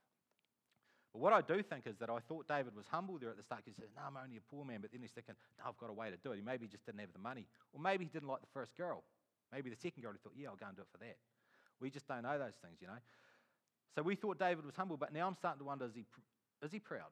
But 1.12 1.21
what 1.21 1.33
I 1.33 1.40
do 1.42 1.62
think 1.62 1.87
is 1.87 1.97
that 1.99 2.09
I 2.09 2.21
thought 2.21 2.47
David 2.47 2.76
was 2.76 2.87
humble 2.87 3.19
there 3.19 3.30
at 3.30 3.37
the 3.37 3.42
start. 3.42 3.62
He 3.64 3.73
said, 3.73 3.90
No, 3.97 4.02
I'm 4.07 4.16
only 4.16 4.37
a 4.37 4.47
poor 4.47 4.64
man. 4.64 4.78
But 4.80 4.92
then 4.92 5.00
he's 5.02 5.11
thinking, 5.11 5.35
No, 5.59 5.64
I've 5.66 5.78
got 5.78 5.90
a 5.90 5.92
way 5.92 6.11
to 6.11 6.16
do 6.16 6.30
it. 6.33 6.37
He 6.37 6.42
maybe 6.42 6.69
just 6.69 6.87
didn't 6.87 7.00
have 7.00 7.12
the 7.12 7.19
money. 7.19 7.47
Or 7.73 7.80
maybe 7.80 8.04
he 8.04 8.11
didn't 8.11 8.28
like 8.28 8.40
the 8.40 8.52
first 8.54 8.76
girl. 8.76 9.02
Maybe 9.50 9.71
the 9.71 9.76
second 9.76 10.02
girl, 10.02 10.12
he 10.12 10.19
thought, 10.23 10.38
Yeah, 10.38 10.54
I'll 10.54 10.61
go 10.61 10.66
and 10.66 10.76
do 10.76 10.83
it 10.83 10.92
for 10.92 10.99
that. 10.99 11.16
We 11.80 11.90
just 11.90 12.07
don't 12.07 12.23
know 12.23 12.38
those 12.38 12.54
things, 12.62 12.78
you 12.80 12.87
know. 12.87 13.00
So 13.95 14.02
we 14.02 14.14
thought 14.14 14.38
David 14.38 14.64
was 14.64 14.76
humble, 14.76 14.97
but 14.97 15.12
now 15.12 15.26
I'm 15.26 15.35
starting 15.35 15.59
to 15.59 15.64
wonder 15.64 15.85
is 15.85 15.95
he, 15.95 16.04
is 16.62 16.71
he 16.71 16.78
proud? 16.78 17.11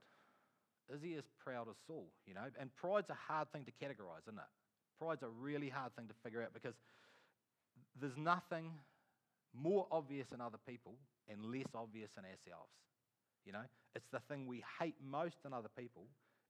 Is 0.95 1.03
he 1.03 1.15
as 1.15 1.25
proud 1.43 1.69
as 1.69 1.77
Saul, 1.87 2.07
you 2.27 2.35
know? 2.35 2.47
And 2.59 2.75
pride's 2.77 3.11
a 3.11 3.19
hard 3.19 3.51
thing 3.53 3.65
to 3.65 3.73
categorize, 3.73 4.23
isn't 4.29 4.39
it? 4.39 4.53
Pride's 4.99 5.23
a 5.23 5.29
really 5.29 5.69
hard 5.69 5.95
thing 5.97 6.07
to 6.07 6.15
figure 6.23 6.43
out 6.43 6.55
because 6.55 6.75
there's 8.01 8.17
nothing 8.17 8.73
more 9.55 9.87
obvious 9.91 10.29
in 10.33 10.41
other 10.41 10.59
people 10.67 10.95
and 11.29 11.45
less 11.45 11.69
obvious 11.75 12.11
in 12.19 12.25
ourselves. 12.25 12.73
You 13.45 13.53
know, 13.53 13.65
it's 13.95 14.09
the 14.13 14.21
thing 14.21 14.47
we 14.47 14.63
hate 14.81 14.97
most 15.03 15.39
in 15.45 15.53
other 15.53 15.69
people 15.77 16.05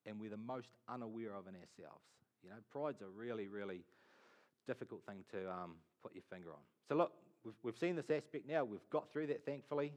and 0.07 0.19
we're 0.21 0.31
the 0.31 0.37
most 0.37 0.69
unaware 0.89 1.35
of 1.35 1.47
in 1.47 1.55
ourselves. 1.55 2.03
You 2.43 2.51
know, 2.51 2.57
pride's 2.71 3.03
a 3.03 3.09
really, 3.09 3.49
really 3.49 3.83
difficult 4.67 5.03
thing 5.07 5.25
to 5.33 5.51
um, 5.51 5.75
put 6.03 6.15
your 6.15 6.25
finger 6.31 6.51
on. 6.51 6.61
So, 6.89 6.95
look, 6.95 7.13
we've, 7.45 7.55
we've 7.63 7.77
seen 7.77 7.97
this 7.97 8.11
aspect 8.11 8.49
now. 8.49 8.65
We've 8.65 8.89
got 8.91 9.13
through 9.13 9.27
that, 9.29 9.45
thankfully, 9.45 9.93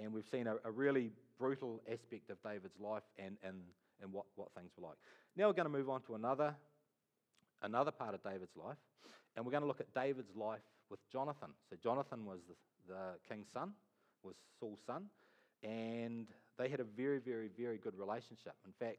and 0.00 0.12
we've 0.12 0.28
seen 0.30 0.46
a, 0.46 0.56
a 0.64 0.70
really 0.70 1.12
brutal 1.38 1.80
aspect 1.90 2.30
of 2.30 2.42
David's 2.42 2.78
life 2.78 3.02
and, 3.18 3.36
and, 3.42 3.56
and 4.00 4.12
what, 4.12 4.26
what 4.36 4.48
things 4.56 4.70
were 4.76 4.88
like. 4.88 4.96
Now, 5.36 5.48
we're 5.48 5.54
going 5.54 5.70
to 5.70 5.72
move 5.72 5.88
on 5.88 6.02
to 6.02 6.14
another, 6.14 6.54
another 7.62 7.90
part 7.90 8.14
of 8.14 8.22
David's 8.22 8.56
life, 8.56 8.76
and 9.34 9.44
we're 9.44 9.52
going 9.52 9.62
to 9.62 9.68
look 9.68 9.80
at 9.80 9.92
David's 9.94 10.36
life 10.36 10.60
with 10.92 11.00
Jonathan. 11.10 11.50
So 11.68 11.76
Jonathan 11.82 12.26
was 12.26 12.40
the, 12.46 12.92
the 12.92 13.04
king's 13.26 13.48
son, 13.52 13.72
was 14.22 14.36
Saul's 14.60 14.78
son, 14.86 15.06
and 15.64 16.26
they 16.58 16.68
had 16.68 16.80
a 16.80 16.84
very, 16.84 17.18
very, 17.18 17.48
very 17.58 17.78
good 17.78 17.98
relationship. 17.98 18.54
In 18.66 18.72
fact, 18.78 18.98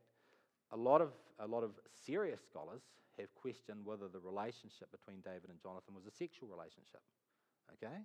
a 0.72 0.78
lot 0.78 1.02
of 1.02 1.12
a 1.40 1.48
lot 1.48 1.64
of 1.64 1.72
serious 2.06 2.42
scholars 2.50 2.82
have 3.20 3.34
questioned 3.36 3.86
whether 3.86 4.08
the 4.08 4.20
relationship 4.20 4.90
between 4.92 5.22
David 5.22 5.50
and 5.50 5.62
Jonathan 5.62 5.94
was 5.94 6.06
a 6.06 6.12
sexual 6.12 6.50
relationship. 6.50 7.02
Okay? 7.78 8.02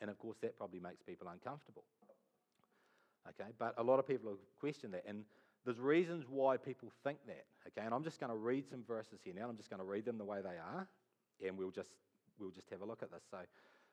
And 0.00 0.10
of 0.10 0.18
course, 0.18 0.36
that 0.42 0.56
probably 0.56 0.80
makes 0.80 1.02
people 1.02 1.28
uncomfortable. 1.28 1.84
Okay, 3.28 3.50
but 3.58 3.74
a 3.78 3.82
lot 3.82 4.00
of 4.00 4.06
people 4.06 4.28
have 4.30 4.40
questioned 4.58 4.92
that, 4.94 5.04
and 5.06 5.24
there's 5.64 5.78
reasons 5.78 6.24
why 6.28 6.56
people 6.56 6.90
think 7.04 7.18
that. 7.26 7.46
Okay, 7.68 7.86
and 7.86 7.94
I'm 7.94 8.02
just 8.02 8.18
going 8.18 8.32
to 8.32 8.36
read 8.36 8.68
some 8.68 8.82
verses 8.86 9.20
here 9.22 9.32
now. 9.32 9.48
I'm 9.48 9.56
just 9.56 9.70
going 9.70 9.80
to 9.80 9.86
read 9.86 10.04
them 10.04 10.18
the 10.18 10.24
way 10.24 10.40
they 10.42 10.58
are, 10.58 10.88
and 11.46 11.58
we'll 11.58 11.70
just 11.70 11.90
we'll 12.38 12.50
just 12.50 12.70
have 12.70 12.80
a 12.80 12.86
look 12.86 13.02
at 13.02 13.10
this. 13.10 13.22
So, 13.30 13.38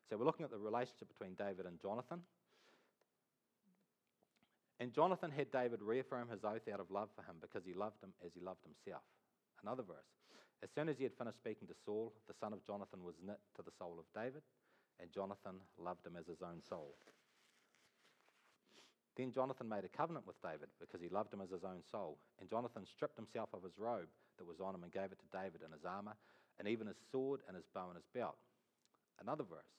so 0.09 0.17
we're 0.17 0.25
looking 0.25 0.45
at 0.45 0.51
the 0.51 0.57
relationship 0.57 1.07
between 1.09 1.33
David 1.35 1.65
and 1.65 1.79
Jonathan. 1.81 2.21
And 4.79 4.93
Jonathan 4.93 5.29
had 5.29 5.51
David 5.51 5.81
reaffirm 5.81 6.29
his 6.29 6.43
oath 6.43 6.63
out 6.71 6.79
of 6.79 6.89
love 6.89 7.09
for 7.15 7.21
him 7.23 7.35
because 7.41 7.67
he 7.67 7.73
loved 7.73 8.01
him 8.01 8.13
as 8.25 8.31
he 8.33 8.39
loved 8.39 8.63
himself. 8.63 9.03
Another 9.61 9.83
verse. 9.83 10.07
As 10.63 10.71
soon 10.71 10.87
as 10.87 10.97
he 10.97 11.03
had 11.03 11.15
finished 11.15 11.37
speaking 11.37 11.67
to 11.67 11.75
Saul, 11.85 12.13
the 12.27 12.35
son 12.39 12.53
of 12.53 12.65
Jonathan 12.65 13.03
was 13.03 13.15
knit 13.19 13.39
to 13.55 13.61
the 13.61 13.75
soul 13.75 13.99
of 13.99 14.07
David, 14.15 14.43
and 14.99 15.11
Jonathan 15.11 15.59
loved 15.77 16.07
him 16.07 16.15
as 16.15 16.27
his 16.27 16.41
own 16.41 16.63
soul. 16.63 16.95
Then 19.15 19.31
Jonathan 19.35 19.67
made 19.67 19.83
a 19.83 19.91
covenant 19.91 20.27
with 20.27 20.39
David 20.39 20.71
because 20.79 21.03
he 21.03 21.11
loved 21.11 21.33
him 21.33 21.43
as 21.43 21.51
his 21.51 21.67
own 21.67 21.83
soul. 21.91 22.19
And 22.39 22.49
Jonathan 22.49 22.87
stripped 22.87 23.19
himself 23.19 23.51
of 23.51 23.63
his 23.63 23.75
robe 23.75 24.07
that 24.39 24.47
was 24.47 24.63
on 24.63 24.75
him 24.75 24.83
and 24.83 24.95
gave 24.95 25.11
it 25.11 25.19
to 25.19 25.35
David 25.35 25.59
and 25.59 25.75
his 25.75 25.83
armor, 25.83 26.15
and 26.59 26.67
even 26.67 26.87
his 26.87 26.99
sword 27.11 27.41
and 27.47 27.55
his 27.55 27.65
bow 27.73 27.87
and 27.87 27.95
his 27.95 28.07
belt. 28.13 28.37
Another 29.19 29.43
verse. 29.43 29.71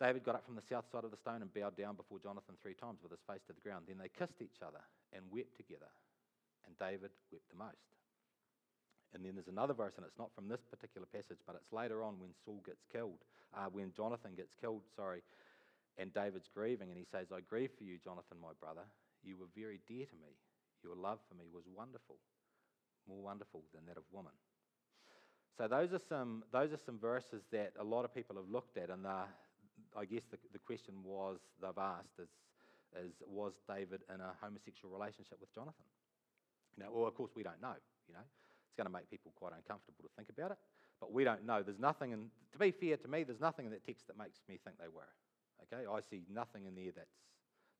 David 0.00 0.24
got 0.24 0.36
up 0.36 0.44
from 0.44 0.56
the 0.56 0.68
south 0.68 0.84
side 0.92 1.04
of 1.04 1.12
the 1.12 1.20
stone 1.20 1.40
and 1.40 1.52
bowed 1.52 1.76
down 1.76 1.96
before 1.96 2.20
Jonathan 2.20 2.56
three 2.60 2.76
times 2.76 3.00
with 3.00 3.12
his 3.12 3.24
face 3.24 3.40
to 3.48 3.56
the 3.56 3.64
ground. 3.64 3.88
Then 3.88 3.96
they 3.96 4.12
kissed 4.12 4.44
each 4.44 4.60
other 4.60 4.80
and 5.16 5.24
wept 5.32 5.56
together, 5.56 5.88
and 6.68 6.76
David 6.76 7.12
wept 7.32 7.48
the 7.48 7.56
most. 7.56 7.80
And 9.16 9.24
then 9.24 9.32
there's 9.32 9.48
another 9.48 9.72
verse, 9.72 9.96
and 9.96 10.04
it's 10.04 10.20
not 10.20 10.34
from 10.36 10.48
this 10.48 10.60
particular 10.68 11.08
passage, 11.08 11.40
but 11.48 11.56
it's 11.56 11.72
later 11.72 12.04
on 12.04 12.20
when 12.20 12.36
Saul 12.44 12.60
gets 12.60 12.84
killed, 12.92 13.24
uh, 13.56 13.72
when 13.72 13.96
Jonathan 13.96 14.36
gets 14.36 14.52
killed, 14.60 14.84
sorry, 14.92 15.24
and 15.96 16.12
David's 16.12 16.52
grieving, 16.52 16.92
and 16.92 16.98
he 17.00 17.08
says, 17.08 17.32
I 17.32 17.40
grieve 17.40 17.72
for 17.78 17.84
you, 17.84 17.96
Jonathan, 17.96 18.36
my 18.36 18.52
brother. 18.60 18.84
You 19.24 19.40
were 19.40 19.48
very 19.56 19.80
dear 19.88 20.04
to 20.04 20.16
me. 20.20 20.36
Your 20.84 20.96
love 20.96 21.24
for 21.24 21.34
me 21.34 21.48
was 21.48 21.64
wonderful, 21.72 22.20
more 23.08 23.22
wonderful 23.24 23.64
than 23.72 23.86
that 23.88 23.96
of 23.96 24.04
woman. 24.12 24.36
So 25.56 25.66
those 25.66 25.92
are 25.94 26.00
some, 26.08 26.44
those 26.52 26.72
are 26.72 26.80
some 26.84 26.98
verses 26.98 27.42
that 27.50 27.72
a 27.80 27.84
lot 27.84 28.04
of 28.04 28.14
people 28.14 28.36
have 28.36 28.50
looked 28.50 28.76
at, 28.76 28.90
and 28.90 29.06
I 29.06 30.04
guess 30.04 30.24
the, 30.30 30.36
the 30.52 30.58
question 30.58 30.94
was 31.02 31.38
they've 31.60 31.70
asked 31.78 32.20
is, 32.20 32.28
is, 32.92 33.12
was 33.26 33.52
David 33.68 34.02
in 34.12 34.20
a 34.20 34.36
homosexual 34.40 34.92
relationship 34.92 35.40
with 35.40 35.52
Jonathan? 35.54 35.88
Now, 36.76 36.92
well, 36.92 37.08
of 37.08 37.14
course, 37.14 37.32
we 37.34 37.42
don't 37.42 37.60
know. 37.60 37.72
You 38.06 38.14
know, 38.14 38.26
it's 38.68 38.76
going 38.76 38.86
to 38.86 38.92
make 38.92 39.08
people 39.08 39.32
quite 39.34 39.52
uncomfortable 39.56 40.04
to 40.04 40.12
think 40.12 40.28
about 40.28 40.52
it, 40.52 40.58
but 41.00 41.12
we 41.12 41.24
don't 41.24 41.46
know. 41.46 41.62
There's 41.62 41.80
nothing, 41.80 42.12
in, 42.12 42.28
to 42.52 42.58
be 42.58 42.70
fair 42.70 42.96
to 42.98 43.08
me, 43.08 43.24
there's 43.24 43.40
nothing 43.40 43.64
in 43.64 43.72
that 43.72 43.84
text 43.86 44.06
that 44.08 44.18
makes 44.18 44.36
me 44.48 44.60
think 44.62 44.76
they 44.76 44.92
were. 44.92 45.08
Okay, 45.64 45.88
I 45.88 46.00
see 46.04 46.20
nothing 46.28 46.66
in 46.66 46.74
there 46.76 46.92
that's, 46.92 47.16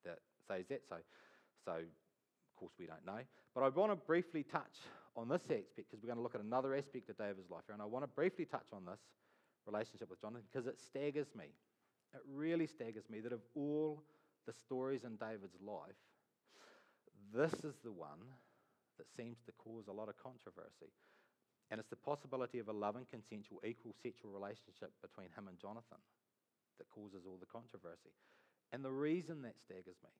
that 0.03 0.19
says 0.49 0.65
that. 0.69 0.81
So, 0.89 0.97
so 1.63 1.71
of 1.77 2.55
course 2.57 2.73
we 2.79 2.87
don't 2.87 3.05
know. 3.05 3.21
But 3.53 3.61
I 3.61 3.69
want 3.69 3.91
to 3.91 3.95
briefly 3.95 4.41
touch 4.41 4.81
on 5.17 5.27
this 5.27 5.41
aspect 5.49 5.89
because 5.89 5.99
we're 6.01 6.13
going 6.13 6.21
to 6.21 6.23
look 6.23 6.35
at 6.35 6.41
another 6.41 6.75
aspect 6.75 7.09
of 7.09 7.17
David's 7.17 7.49
life 7.49 7.65
here, 7.65 7.73
and 7.73 7.81
I 7.81 7.89
want 7.89 8.05
to 8.05 8.07
briefly 8.07 8.45
touch 8.45 8.69
on 8.71 8.85
this 8.85 9.01
relationship 9.65 10.09
with 10.09 10.21
Jonathan 10.21 10.45
because 10.53 10.67
it 10.67 10.79
staggers 10.79 11.33
me. 11.35 11.49
It 12.13 12.21
really 12.31 12.67
staggers 12.67 13.09
me 13.09 13.19
that 13.21 13.33
of 13.33 13.41
all 13.55 14.03
the 14.45 14.53
stories 14.53 15.03
in 15.03 15.17
David's 15.17 15.59
life, 15.59 15.97
this 17.33 17.51
is 17.65 17.75
the 17.83 17.91
one 17.91 18.21
that 18.97 19.09
seems 19.17 19.37
to 19.45 19.51
cause 19.57 19.89
a 19.89 19.91
lot 19.91 20.07
of 20.07 20.15
controversy. 20.21 20.93
And 21.69 21.81
it's 21.81 21.89
the 21.89 21.99
possibility 21.99 22.59
of 22.59 22.69
a 22.69 22.73
loving, 22.73 23.05
consensual, 23.09 23.59
equal 23.65 23.93
sexual 24.01 24.31
relationship 24.31 24.93
between 25.01 25.27
him 25.35 25.49
and 25.49 25.59
Jonathan 25.59 25.99
that 26.77 26.89
causes 26.89 27.25
all 27.27 27.37
the 27.41 27.49
controversy. 27.49 28.13
And 28.71 28.85
the 28.85 28.93
reason 28.93 29.41
that 29.41 29.59
staggers 29.59 29.99
me, 29.99 30.13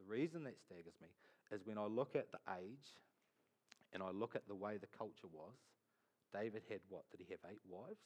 the 0.00 0.10
reason 0.10 0.42
that 0.44 0.58
staggers 0.58 0.98
me 1.00 1.08
is 1.52 1.62
when 1.64 1.78
I 1.78 1.86
look 1.86 2.16
at 2.16 2.32
the 2.32 2.42
age 2.58 2.98
and 3.92 4.02
I 4.02 4.10
look 4.10 4.34
at 4.34 4.46
the 4.48 4.54
way 4.54 4.76
the 4.76 4.88
culture 4.98 5.28
was, 5.32 5.54
David 6.32 6.62
had 6.68 6.80
what? 6.88 7.02
Did 7.10 7.20
he 7.26 7.26
have 7.30 7.40
eight 7.50 7.60
wives? 7.68 8.00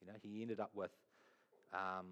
You 0.00 0.06
know, 0.06 0.14
he 0.22 0.42
ended 0.42 0.60
up 0.60 0.70
with 0.74 0.90
um, 1.72 2.06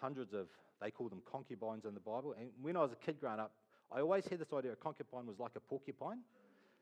hundreds 0.00 0.32
of, 0.32 0.48
they 0.80 0.90
call 0.90 1.08
them 1.08 1.22
concubines 1.30 1.84
in 1.84 1.94
the 1.94 2.00
Bible. 2.00 2.34
And 2.38 2.50
when 2.60 2.76
I 2.76 2.82
was 2.82 2.92
a 2.92 2.96
kid 2.96 3.20
growing 3.20 3.40
up, 3.40 3.52
I 3.90 4.00
always 4.00 4.26
had 4.26 4.38
this 4.38 4.52
idea 4.52 4.72
a 4.72 4.76
concubine 4.76 5.26
was 5.26 5.38
like 5.38 5.52
a 5.56 5.60
porcupine. 5.60 6.18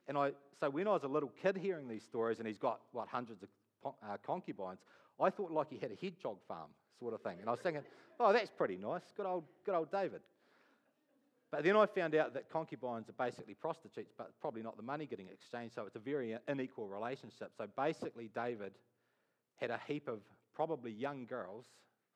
And 0.08 0.16
I, 0.18 0.32
so 0.60 0.70
when 0.70 0.86
I 0.86 0.92
was 0.92 1.02
a 1.04 1.08
little 1.08 1.32
kid 1.42 1.56
hearing 1.56 1.88
these 1.88 2.04
stories, 2.04 2.38
and 2.38 2.46
he's 2.46 2.58
got, 2.58 2.80
what, 2.92 3.08
hundreds 3.08 3.42
of 3.42 3.48
uh, 3.84 4.16
concubines, 4.24 4.78
I 5.20 5.30
thought 5.30 5.50
like 5.50 5.68
he 5.70 5.78
had 5.78 5.90
a 5.90 5.96
hedgehog 6.00 6.38
farm 6.46 6.70
sort 6.98 7.14
of 7.14 7.22
thing. 7.22 7.38
And 7.40 7.48
I 7.48 7.52
was 7.52 7.60
thinking, 7.60 7.82
oh, 8.20 8.32
that's 8.32 8.50
pretty 8.50 8.76
nice. 8.76 9.02
Good 9.16 9.26
old, 9.26 9.44
good 9.64 9.74
old 9.74 9.90
David. 9.90 10.20
But 11.56 11.64
then 11.64 11.74
I 11.74 11.86
found 11.86 12.14
out 12.14 12.34
that 12.34 12.50
concubines 12.50 13.08
are 13.08 13.14
basically 13.14 13.54
prostitutes, 13.54 14.12
but 14.16 14.30
probably 14.42 14.62
not 14.62 14.76
the 14.76 14.82
money 14.82 15.06
getting 15.06 15.28
exchanged. 15.28 15.74
So 15.74 15.86
it's 15.86 15.96
a 15.96 16.00
very 16.00 16.36
unequal 16.48 16.86
relationship. 16.86 17.52
So 17.56 17.66
basically, 17.74 18.28
David 18.34 18.72
had 19.58 19.70
a 19.70 19.80
heap 19.88 20.06
of 20.06 20.18
probably 20.54 20.92
young 20.92 21.24
girls, 21.24 21.64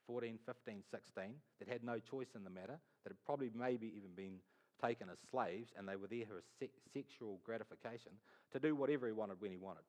14, 0.06 0.38
15, 0.44 0.82
16, 0.90 1.24
that 1.58 1.68
had 1.68 1.82
no 1.82 1.98
choice 1.98 2.26
in 2.36 2.44
the 2.44 2.50
matter, 2.50 2.78
that 3.02 3.12
had 3.12 3.24
probably 3.24 3.50
maybe 3.54 3.90
even 3.96 4.10
been 4.14 4.40
taken 4.78 5.08
as 5.08 5.16
slaves, 5.30 5.70
and 5.74 5.88
they 5.88 5.96
were 5.96 6.06
there 6.06 6.26
for 6.26 6.42
se- 6.58 6.68
sexual 6.92 7.40
gratification 7.42 8.12
to 8.52 8.58
do 8.60 8.74
whatever 8.74 9.06
he 9.06 9.12
wanted 9.12 9.40
when 9.40 9.50
he 9.50 9.56
wanted. 9.56 9.84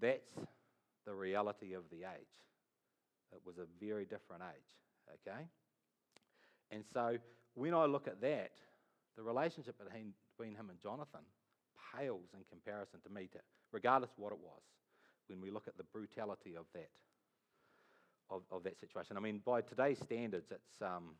That's 0.00 0.34
the 1.06 1.14
reality 1.14 1.74
of 1.74 1.84
the 1.92 1.98
age. 1.98 2.34
It 3.32 3.40
was 3.46 3.58
a 3.58 3.66
very 3.78 4.04
different 4.04 4.42
age, 4.42 5.14
okay? 5.28 5.46
And 6.72 6.82
so 6.92 7.18
when 7.54 7.74
I 7.74 7.86
look 7.86 8.06
at 8.06 8.20
that, 8.20 8.52
the 9.16 9.22
relationship 9.22 9.76
between, 9.78 10.12
between 10.36 10.54
him 10.54 10.70
and 10.70 10.80
Jonathan 10.80 11.20
pales 11.96 12.28
in 12.34 12.40
comparison 12.48 13.00
to 13.02 13.10
me, 13.10 13.28
to, 13.32 13.38
regardless 13.72 14.10
what 14.16 14.32
it 14.32 14.38
was, 14.38 14.62
when 15.28 15.40
we 15.40 15.50
look 15.50 15.68
at 15.68 15.76
the 15.76 15.84
brutality 15.84 16.56
of 16.56 16.66
that, 16.74 16.90
of, 18.30 18.42
of 18.50 18.62
that 18.64 18.78
situation. 18.78 19.16
I 19.16 19.20
mean, 19.20 19.40
by 19.44 19.60
today's 19.62 19.98
standards, 19.98 20.46
it's 20.50 20.82
um, 20.82 21.14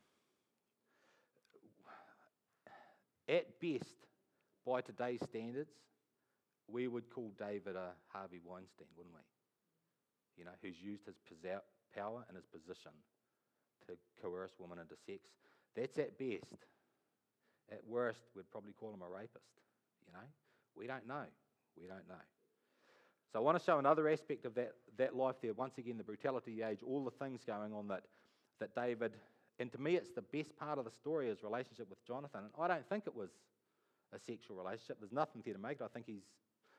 at 3.29 3.61
best, 3.61 4.07
by 4.67 4.81
today's 4.81 5.21
standards, 5.25 5.71
we 6.71 6.87
would 6.87 7.11
call 7.11 7.33
David 7.39 7.77
a 7.77 7.91
Harvey 8.13 8.41
Weinstein, 8.45 8.87
wouldn't 8.97 9.15
we? 9.15 9.23
you 10.39 10.45
know, 10.47 10.55
who's 10.63 10.79
used 10.81 11.03
his 11.05 11.19
power 11.91 12.23
and 12.31 12.39
his 12.39 12.47
position 12.47 12.95
to 13.91 13.99
coerce 14.23 14.55
women 14.59 14.79
into 14.79 14.95
sex. 14.95 15.27
That's 15.79 15.99
at 15.99 16.19
best. 16.19 16.57
At 17.71 17.81
worst, 17.87 18.21
we'd 18.35 18.51
probably 18.51 18.73
call 18.73 18.93
him 18.93 19.03
a 19.03 19.09
rapist. 19.09 19.45
You 20.07 20.13
know, 20.13 20.27
we 20.75 20.87
don't 20.87 21.07
know. 21.07 21.25
We 21.81 21.87
don't 21.87 22.09
know. 22.09 22.25
So 23.33 23.39
I 23.39 23.43
want 23.43 23.59
to 23.59 23.65
show 23.65 23.79
another 23.79 24.09
aspect 24.09 24.47
of 24.47 24.55
that, 24.55 24.73
that 24.97 25.15
life 25.15 25.37
there. 25.43 25.53
Once 25.53 25.77
again, 25.77 25.99
the 25.99 26.05
brutality 26.05 26.57
the 26.57 26.67
age, 26.67 26.79
all 26.85 27.05
the 27.05 27.11
things 27.11 27.43
going 27.47 27.75
on 27.75 27.89
that, 27.89 28.05
that 28.59 28.75
David, 28.75 29.13
and 29.59 29.71
to 29.73 29.79
me, 29.79 29.97
it's 29.97 30.11
the 30.11 30.23
best 30.23 30.57
part 30.57 30.79
of 30.79 30.85
the 30.85 30.91
story, 30.91 31.29
his 31.29 31.43
relationship 31.43 31.91
with 31.91 32.05
Jonathan. 32.07 32.41
And 32.45 32.53
I 32.59 32.69
don't 32.69 32.89
think 32.89 33.07
it 33.07 33.15
was 33.15 33.31
a 34.15 34.19
sexual 34.19 34.57
relationship. 34.57 34.97
There's 35.01 35.13
nothing 35.13 35.43
there 35.45 35.55
to 35.55 35.61
make 35.61 35.81
it. 35.81 35.85
I 35.85 35.89
think 35.89 36.07
he's, 36.07 36.23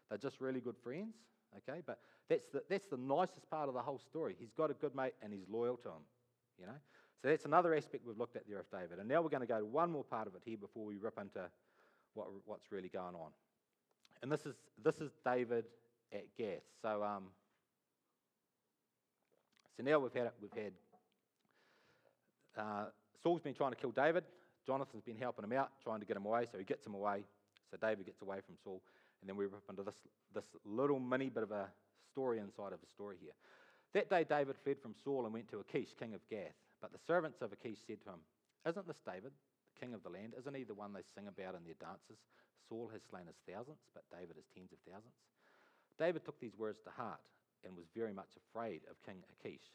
they're 0.10 0.18
just 0.18 0.42
really 0.42 0.60
good 0.60 0.78
friends. 0.84 1.14
Okay, 1.58 1.82
but 1.86 2.00
that's 2.30 2.46
the, 2.54 2.64
that's 2.70 2.86
the 2.92 2.98
nicest 2.98 3.50
part 3.50 3.70
of 3.70 3.74
the 3.74 3.82
whole 3.82 4.00
story. 4.00 4.36
He's 4.40 4.52
got 4.56 4.70
a 4.70 4.76
good 4.76 4.96
mate 4.96 5.14
and 5.22 5.34
he's 5.34 5.48
loyal 5.50 5.78
to 5.78 5.90
him. 5.90 6.04
You 6.60 6.68
know, 6.68 6.78
so 7.22 7.28
that's 7.28 7.46
another 7.46 7.76
aspect 7.76 8.06
we've 8.06 8.18
looked 8.18 8.38
at 8.38 8.44
there 8.48 8.60
of 8.60 8.72
David. 8.72 9.00
And 9.00 9.10
now 9.10 9.22
we're 9.22 9.30
going 9.30 9.42
to 9.42 9.48
go 9.48 9.60
to 9.60 9.66
one 9.66 9.92
more 9.92 10.06
part 10.06 10.28
of 10.28 10.36
it 10.36 10.42
here 10.46 10.58
before 10.58 10.86
we 10.86 10.96
rip 10.96 11.20
into 11.20 11.42
what, 12.14 12.28
what's 12.46 12.72
really 12.72 12.88
going 12.88 13.16
on. 13.16 13.32
And 14.22 14.32
this 14.32 14.46
is 14.46 14.56
this 14.84 14.96
is 14.98 15.12
David 15.26 15.66
at 16.14 16.26
Gath. 16.38 16.64
So 16.82 17.04
um, 17.04 17.26
so 19.76 19.84
now 19.84 20.00
we've 20.00 20.14
had 20.14 20.32
we've 20.42 20.64
had 20.64 20.74
uh, 22.58 22.86
Saul's 23.22 23.42
been 23.42 23.54
trying 23.54 23.72
to 23.72 23.78
kill 23.78 23.92
David. 23.92 24.24
Jonathan's 24.66 25.04
been 25.04 25.18
helping 25.18 25.46
him 25.46 25.54
out, 25.54 25.72
trying 25.84 26.00
to 26.00 26.06
get 26.06 26.18
him 26.18 26.26
away. 26.26 26.46
So 26.52 26.58
he 26.58 26.64
gets 26.64 26.86
him 26.86 26.94
away. 26.94 27.24
So 27.72 27.78
David 27.82 28.06
gets 28.06 28.22
away 28.22 28.40
from 28.46 28.56
Saul, 28.64 28.82
and 29.22 29.30
then 29.30 29.36
we 29.36 29.46
rip 29.46 29.64
into 29.70 29.84
this 29.84 29.96
this 30.34 30.46
little 30.66 31.00
mini 31.00 31.30
bit 31.30 31.44
of 31.44 31.52
a 31.52 31.68
story 32.12 32.40
inside 32.40 32.74
of 32.74 32.80
a 32.84 32.90
story 32.94 33.18
here. 33.22 33.34
That 33.94 34.10
day 34.10 34.26
David 34.28 34.56
fled 34.64 34.78
from 34.82 34.96
Saul 35.04 35.26
and 35.26 35.34
went 35.34 35.50
to 35.52 35.60
Achish, 35.60 35.90
king 36.00 36.14
of 36.14 36.22
Gath. 36.30 36.56
But 36.82 36.92
the 36.92 37.06
servants 37.06 37.42
of 37.42 37.52
Achish 37.52 37.80
said 37.86 38.02
to 38.04 38.16
him, 38.16 38.24
Isn't 38.66 38.88
this 38.88 39.04
David, 39.06 39.32
the 39.32 39.80
king 39.80 39.94
of 39.94 40.04
the 40.04 40.10
land? 40.10 40.34
Isn't 40.40 40.56
he 40.56 40.64
the 40.64 40.78
one 40.78 40.94
they 40.94 41.04
sing 41.16 41.28
about 41.28 41.56
in 41.56 41.64
their 41.64 41.80
dances? 41.80 42.20
Saul 42.68 42.90
has 42.94 43.02
slain 43.10 43.28
his 43.28 43.40
thousands, 43.44 43.82
but 43.94 44.08
David 44.14 44.38
his 44.38 44.48
tens 44.54 44.72
of 44.72 44.80
thousands. 44.86 45.16
David 45.98 46.24
took 46.24 46.40
these 46.40 46.56
words 46.56 46.80
to 46.86 46.92
heart 46.96 47.20
and 47.66 47.76
was 47.76 47.92
very 47.92 48.14
much 48.14 48.32
afraid 48.40 48.88
of 48.88 48.96
King 49.04 49.20
Achish, 49.36 49.68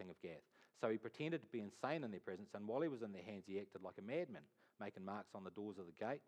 king 0.00 0.08
of 0.08 0.16
Gath. 0.22 0.46
So 0.80 0.88
he 0.88 0.96
pretended 0.96 1.42
to 1.42 1.50
be 1.52 1.60
insane 1.60 2.04
in 2.04 2.10
their 2.10 2.24
presence, 2.24 2.54
and 2.54 2.64
while 2.64 2.80
he 2.80 2.88
was 2.88 3.02
in 3.02 3.12
their 3.12 3.26
hands, 3.26 3.44
he 3.44 3.60
acted 3.60 3.82
like 3.82 3.98
a 3.98 4.06
madman, 4.06 4.46
making 4.80 5.04
marks 5.04 5.34
on 5.34 5.44
the 5.44 5.52
doors 5.52 5.76
of 5.76 5.84
the 5.84 5.98
gate 5.98 6.22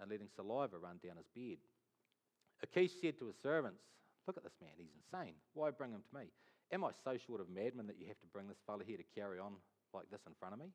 and 0.00 0.10
letting 0.10 0.28
saliva 0.34 0.76
run 0.76 1.00
down 1.00 1.16
his 1.16 1.30
beard. 1.34 1.62
Achish 2.62 2.92
said 3.00 3.18
to 3.18 3.28
his 3.28 3.36
servants, 3.42 3.80
Look 4.26 4.36
at 4.36 4.42
this 4.42 4.58
man, 4.60 4.74
he's 4.76 4.90
insane. 4.90 5.34
Why 5.54 5.70
bring 5.70 5.92
him 5.92 6.02
to 6.02 6.18
me? 6.18 6.26
Am 6.72 6.84
I 6.84 6.90
so 7.04 7.16
short 7.26 7.40
of 7.40 7.48
madman 7.48 7.86
that 7.86 7.96
you 8.00 8.06
have 8.06 8.18
to 8.20 8.26
bring 8.32 8.48
this 8.48 8.58
fellow 8.66 8.82
here 8.84 8.96
to 8.96 9.04
carry 9.14 9.38
on 9.38 9.52
like 9.94 10.10
this 10.10 10.20
in 10.26 10.32
front 10.38 10.54
of 10.54 10.60
me? 10.60 10.66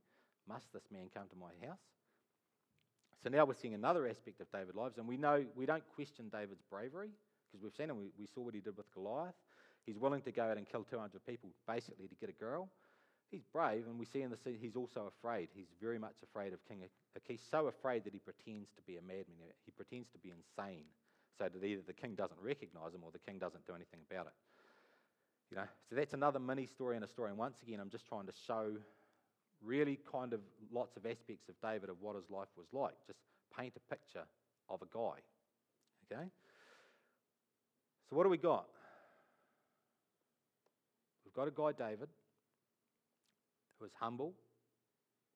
Must 0.48 0.72
this 0.74 0.84
man 0.92 1.10
come 1.14 1.28
to 1.30 1.36
my 1.36 1.52
house? 1.68 1.84
So 3.24 3.30
now 3.30 3.46
we're 3.46 3.60
seeing 3.60 3.76
another 3.76 4.08
aspect 4.08 4.42
of 4.42 4.52
David's 4.52 4.76
lives, 4.76 4.98
and 4.98 5.08
we 5.08 5.18
know 5.18 5.46
we 5.56 5.66
don't 5.66 5.84
question 5.94 6.30
David's 6.32 6.64
bravery 6.72 7.10
because 7.46 7.62
we've 7.62 7.76
seen 7.76 7.90
him. 7.90 7.98
We, 7.98 8.10
we 8.18 8.26
saw 8.26 8.42
what 8.42 8.56
he 8.56 8.62
did 8.62 8.78
with 8.78 8.92
Goliath. 8.94 9.36
He's 9.86 9.98
willing 9.98 10.22
to 10.24 10.32
go 10.32 10.44
out 10.44 10.58
and 10.58 10.68
kill 10.68 10.84
200 10.84 11.12
people 11.26 11.50
basically 11.68 12.08
to 12.08 12.16
get 12.16 12.30
a 12.30 12.34
girl. 12.34 12.70
He's 13.30 13.44
brave, 13.54 13.86
and 13.88 14.00
we 14.00 14.06
see 14.06 14.22
in 14.22 14.30
the 14.30 14.38
scene 14.38 14.58
he's 14.60 14.76
also 14.76 15.12
afraid. 15.12 15.50
He's 15.54 15.72
very 15.80 16.00
much 16.00 16.16
afraid 16.24 16.54
of 16.54 16.60
King 16.68 16.84
Achish, 17.16 17.40
so 17.50 17.68
afraid 17.68 18.04
that 18.04 18.14
he 18.14 18.20
pretends 18.20 18.70
to 18.76 18.82
be 18.84 18.98
a 18.98 19.02
madman. 19.02 19.56
He 19.66 19.72
pretends 19.72 20.10
to 20.12 20.20
be 20.20 20.34
insane 20.34 20.86
so 21.38 21.48
that 21.48 21.64
either 21.64 21.82
the 21.86 21.94
king 21.94 22.16
doesn't 22.16 22.40
recognize 22.42 22.94
him 22.94 23.04
or 23.04 23.12
the 23.12 23.24
king 23.24 23.40
doesn't 23.40 23.66
do 23.66 23.74
anything 23.74 24.02
about 24.10 24.28
it. 24.28 24.34
You 25.52 25.58
know, 25.58 25.68
so 25.90 25.96
that's 25.96 26.14
another 26.14 26.40
mini 26.40 26.66
story 26.66 26.96
in 26.98 27.04
a 27.04 27.08
story. 27.08 27.30
And 27.30 27.38
once 27.38 27.58
again, 27.62 27.80
I'm 27.80 27.90
just 27.90 28.08
trying 28.08 28.26
to 28.26 28.34
show 28.48 28.72
really 29.64 30.00
kind 30.12 30.34
of 30.34 30.40
lots 30.72 30.96
of 30.96 31.06
aspects 31.06 31.50
of 31.50 31.56
David 31.62 31.90
of 31.90 31.98
what 32.00 32.16
his 32.16 32.30
life 32.30 32.48
was 32.58 32.68
like. 32.72 32.94
Just 33.06 33.20
paint 33.58 33.74
a 33.76 33.94
picture 33.94 34.24
of 34.70 34.82
a 34.82 34.86
guy. 34.86 35.20
Okay? 36.12 36.24
So 38.10 38.16
what 38.16 38.24
do 38.24 38.30
we 38.30 38.38
got? 38.38 38.66
We've 41.26 41.34
got 41.34 41.48
a 41.48 41.52
guy, 41.52 41.72
David, 41.74 42.10
who 43.80 43.86
is 43.86 43.92
humble 44.00 44.34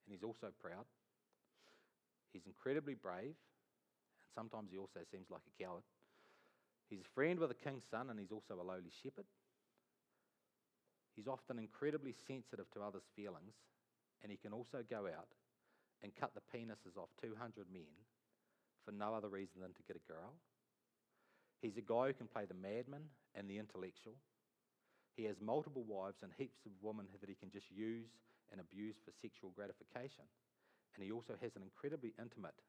and 0.06 0.14
he's 0.14 0.24
also 0.24 0.54
proud. 0.62 0.86
He's 2.32 2.46
incredibly 2.46 2.94
brave, 2.94 3.34
and 4.22 4.30
sometimes 4.34 4.70
he 4.72 4.78
also 4.78 5.02
seems 5.12 5.28
like 5.32 5.42
a 5.48 5.64
coward. 5.64 5.84
He's 6.90 7.02
a 7.02 7.14
friend 7.16 7.40
with 7.40 7.50
a 7.52 7.56
king's 7.56 7.84
son, 7.90 8.10
and 8.10 8.20
he's 8.20 8.32
also 8.32 8.62
a 8.62 8.64
lowly 8.64 8.94
shepherd. 9.02 9.26
He's 11.16 11.28
often 11.28 11.58
incredibly 11.58 12.14
sensitive 12.28 12.70
to 12.74 12.84
others' 12.84 13.08
feelings, 13.16 13.56
and 14.22 14.32
he 14.32 14.38
can 14.38 14.52
also 14.52 14.84
go 14.90 15.08
out 15.08 15.32
and 16.04 16.12
cut 16.16 16.36
the 16.36 16.44
penises 16.52 17.00
off 17.00 17.10
200 17.22 17.72
men 17.72 17.88
for 18.84 18.92
no 18.92 19.16
other 19.16 19.30
reason 19.30 19.62
than 19.62 19.74
to 19.74 19.88
get 19.88 19.96
a 19.96 20.12
girl. 20.12 20.36
He's 21.62 21.78
a 21.78 21.86
guy 21.86 22.12
who 22.12 22.20
can 22.20 22.28
play 22.28 22.46
the 22.46 22.54
madman 22.54 23.08
and 23.34 23.50
the 23.50 23.58
intellectual. 23.58 24.14
He 25.16 25.24
has 25.26 25.40
multiple 25.40 25.88
wives 25.88 26.20
and 26.22 26.32
heaps 26.36 26.60
of 26.68 26.76
women 26.84 27.08
that 27.20 27.32
he 27.32 27.40
can 27.40 27.50
just 27.50 27.72
use 27.72 28.12
and 28.52 28.60
abuse 28.60 29.00
for 29.00 29.16
sexual 29.24 29.56
gratification. 29.56 30.28
And 30.94 31.04
he 31.04 31.12
also 31.12 31.40
has 31.40 31.56
an 31.56 31.64
incredibly 31.64 32.14
intimate, 32.20 32.60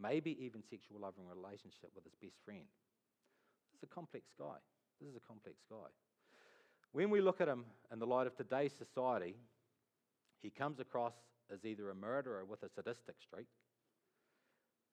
maybe 0.00 0.34
even 0.40 0.64
sexual 0.64 1.04
loving 1.04 1.28
relationship 1.28 1.92
with 1.94 2.04
his 2.04 2.16
best 2.16 2.40
friend. 2.44 2.66
This 3.70 3.84
is 3.84 3.88
a 3.88 3.94
complex 3.94 4.32
guy. 4.40 4.58
This 4.98 5.12
is 5.12 5.16
a 5.16 5.28
complex 5.28 5.60
guy. 5.68 5.92
When 6.92 7.10
we 7.10 7.20
look 7.20 7.40
at 7.40 7.48
him 7.48 7.64
in 7.92 7.98
the 7.98 8.06
light 8.06 8.26
of 8.26 8.36
today's 8.36 8.72
society, 8.72 9.36
he 10.40 10.50
comes 10.50 10.80
across 10.80 11.12
as 11.52 11.64
either 11.64 11.90
a 11.90 11.94
murderer 11.94 12.44
with 12.44 12.62
a 12.62 12.68
sadistic 12.68 13.16
streak, 13.20 13.48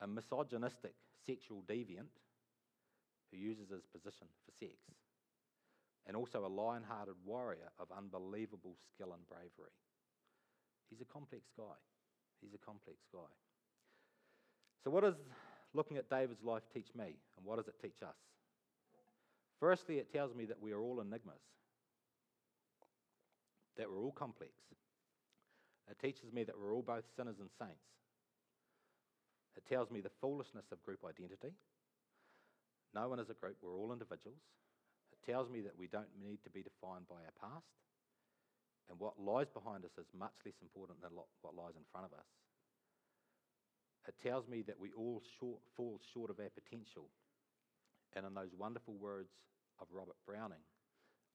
a 0.00 0.06
misogynistic 0.06 0.94
sexual 1.26 1.62
deviant 1.68 2.12
who 3.30 3.38
uses 3.38 3.70
his 3.70 3.86
position 3.86 4.26
for 4.44 4.52
sex, 4.58 4.76
and 6.06 6.16
also 6.16 6.44
a 6.44 6.48
lion 6.48 6.82
hearted 6.86 7.14
warrior 7.24 7.70
of 7.78 7.88
unbelievable 7.96 8.76
skill 8.94 9.12
and 9.12 9.26
bravery. 9.26 9.74
He's 10.90 11.00
a 11.00 11.04
complex 11.04 11.44
guy. 11.56 11.76
He's 12.40 12.54
a 12.54 12.64
complex 12.64 12.98
guy. 13.12 13.32
So, 14.84 14.90
what 14.90 15.02
does 15.02 15.16
looking 15.74 15.96
at 15.96 16.08
David's 16.08 16.44
life 16.44 16.62
teach 16.72 16.88
me, 16.94 17.16
and 17.36 17.44
what 17.44 17.56
does 17.56 17.68
it 17.68 17.74
teach 17.82 18.02
us? 18.02 18.16
Firstly, 19.58 19.98
it 19.98 20.12
tells 20.12 20.34
me 20.34 20.44
that 20.44 20.60
we 20.60 20.72
are 20.72 20.80
all 20.80 21.00
enigmas 21.00 21.40
that 23.76 23.90
we're 23.90 24.02
all 24.02 24.12
complex. 24.12 24.52
It 25.90 25.98
teaches 26.00 26.32
me 26.32 26.44
that 26.44 26.58
we're 26.58 26.74
all 26.74 26.82
both 26.82 27.04
sinners 27.16 27.38
and 27.38 27.50
saints. 27.58 27.86
It 29.56 29.64
tells 29.68 29.90
me 29.90 30.00
the 30.00 30.14
foolishness 30.20 30.66
of 30.72 30.82
group 30.82 31.00
identity. 31.06 31.54
No 32.94 33.08
one 33.08 33.20
is 33.20 33.30
a 33.30 33.34
group, 33.34 33.56
we're 33.62 33.76
all 33.76 33.92
individuals. 33.92 34.42
It 35.12 35.20
tells 35.30 35.48
me 35.48 35.60
that 35.62 35.78
we 35.78 35.86
don't 35.86 36.12
need 36.20 36.42
to 36.44 36.50
be 36.50 36.62
defined 36.62 37.08
by 37.08 37.22
our 37.24 37.36
past. 37.40 37.70
And 38.88 38.98
what 39.00 39.18
lies 39.18 39.50
behind 39.50 39.84
us 39.84 39.96
is 39.98 40.06
much 40.16 40.34
less 40.44 40.54
important 40.62 41.02
than 41.02 41.10
what 41.14 41.56
lies 41.56 41.74
in 41.74 41.86
front 41.90 42.06
of 42.06 42.12
us. 42.12 42.30
It 44.06 44.14
tells 44.22 44.46
me 44.46 44.62
that 44.62 44.78
we 44.78 44.92
all 44.92 45.20
short, 45.40 45.58
fall 45.76 45.98
short 46.14 46.30
of 46.30 46.38
our 46.38 46.52
potential. 46.54 47.10
And 48.14 48.24
in 48.24 48.34
those 48.34 48.54
wonderful 48.56 48.94
words 48.94 49.34
of 49.80 49.88
Robert 49.90 50.16
Browning, 50.26 50.62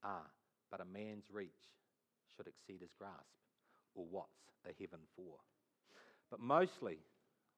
are 0.03 0.31
but 0.71 0.79
a 0.81 0.85
man's 0.85 1.25
reach 1.29 1.67
should 2.35 2.47
exceed 2.47 2.81
his 2.81 2.93
grasp, 2.97 3.35
or 3.95 4.05
what's 4.09 4.41
a 4.65 4.73
heaven 4.79 4.99
for. 5.15 5.37
But 6.29 6.39
mostly, 6.39 6.99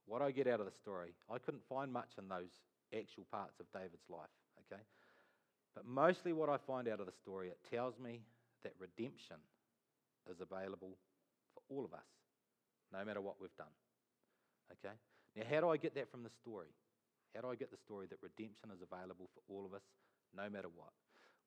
what 0.05 0.21
I 0.21 0.31
get 0.31 0.47
out 0.47 0.59
of 0.59 0.65
the 0.65 0.77
story, 0.81 1.13
I 1.29 1.38
couldn't 1.38 1.63
find 1.69 1.91
much 1.91 2.17
in 2.17 2.27
those 2.27 2.51
actual 2.93 3.25
parts 3.31 3.59
of 3.59 3.65
David's 3.71 4.09
life, 4.09 4.33
okay? 4.65 4.81
But 5.75 5.86
mostly, 5.86 6.33
what 6.33 6.49
I 6.49 6.57
find 6.57 6.88
out 6.88 6.99
of 6.99 7.05
the 7.05 7.17
story, 7.21 7.49
it 7.49 7.57
tells 7.69 7.97
me 7.99 8.21
that 8.63 8.73
redemption 8.79 9.38
is 10.29 10.38
available 10.41 10.97
for 11.53 11.62
all 11.69 11.86
of 11.86 11.93
us, 11.93 12.09
no 12.91 13.03
matter 13.05 13.21
what 13.21 13.41
we've 13.41 13.55
done, 13.57 13.73
okay? 14.71 14.95
Now, 15.36 15.43
how 15.49 15.62
do 15.62 15.69
I 15.69 15.77
get 15.77 15.95
that 15.95 16.12
from 16.12 16.23
the 16.23 16.29
story? 16.41 16.69
How 17.33 17.41
do 17.41 17.49
I 17.49 17.55
get 17.55 17.71
the 17.71 17.81
story 17.81 18.05
that 18.09 18.21
redemption 18.21 18.69
is 18.69 18.81
available 18.81 19.29
for 19.33 19.41
all 19.49 19.65
of 19.65 19.73
us, 19.73 19.81
no 20.36 20.49
matter 20.49 20.69
what? 20.69 20.93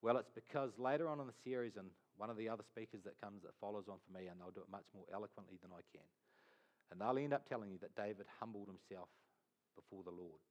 Well, 0.01 0.17
it's 0.17 0.31
because 0.35 0.71
later 0.77 1.07
on 1.07 1.19
in 1.19 1.27
the 1.27 1.39
series, 1.43 1.77
and 1.77 1.87
one 2.17 2.29
of 2.29 2.37
the 2.37 2.49
other 2.49 2.65
speakers 2.65 3.05
that 3.05 3.21
comes 3.21 3.43
that 3.43 3.53
follows 3.61 3.85
on 3.87 4.01
for 4.01 4.11
me, 4.11 4.27
and 4.27 4.41
they'll 4.41 4.53
do 4.53 4.65
it 4.65 4.73
much 4.73 4.89
more 4.93 5.05
eloquently 5.13 5.57
than 5.61 5.71
I 5.71 5.85
can, 5.93 6.05
and 6.91 6.99
they'll 6.99 7.17
end 7.21 7.33
up 7.33 7.47
telling 7.47 7.69
you 7.69 7.79
that 7.79 7.95
David 7.95 8.25
humbled 8.41 8.67
himself 8.67 9.09
before 9.77 10.03
the 10.03 10.13
Lord. 10.13 10.41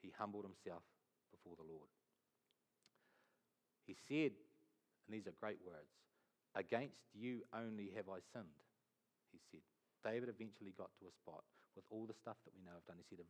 He 0.00 0.12
humbled 0.16 0.46
himself 0.46 0.82
before 1.34 1.58
the 1.58 1.66
Lord. 1.66 1.90
He 3.86 3.94
said, 4.08 4.32
and 5.04 5.10
these 5.12 5.26
are 5.26 5.36
great 5.36 5.60
words, 5.60 5.92
Against 6.54 7.02
you 7.12 7.42
only 7.50 7.90
have 7.96 8.06
I 8.06 8.22
sinned, 8.32 8.62
he 9.32 9.40
said. 9.50 9.66
David 10.06 10.28
eventually 10.28 10.72
got 10.78 10.90
to 11.00 11.10
a 11.10 11.14
spot 11.18 11.42
with 11.74 11.84
all 11.90 12.06
the 12.06 12.14
stuff 12.14 12.36
that 12.44 12.54
we 12.54 12.62
know 12.62 12.78
have 12.78 12.86
done. 12.86 12.96
He 13.02 13.16
said, 13.16 13.26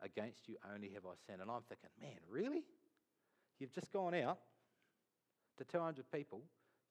Against 0.00 0.48
you 0.48 0.56
only 0.72 0.88
have 0.94 1.04
I 1.04 1.12
sinned. 1.28 1.42
And 1.42 1.50
I'm 1.50 1.68
thinking, 1.68 1.92
man, 2.00 2.16
really? 2.30 2.64
You've 3.60 3.72
just 3.72 3.92
gone 3.92 4.14
out 4.14 4.38
to 5.58 5.64
200 5.64 6.10
people. 6.10 6.42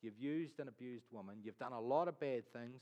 You've 0.01 0.17
used 0.17 0.59
and 0.59 0.67
abused 0.67 1.05
women. 1.11 1.37
You've 1.43 1.59
done 1.59 1.73
a 1.73 1.79
lot 1.79 2.07
of 2.07 2.19
bad 2.19 2.43
things, 2.53 2.81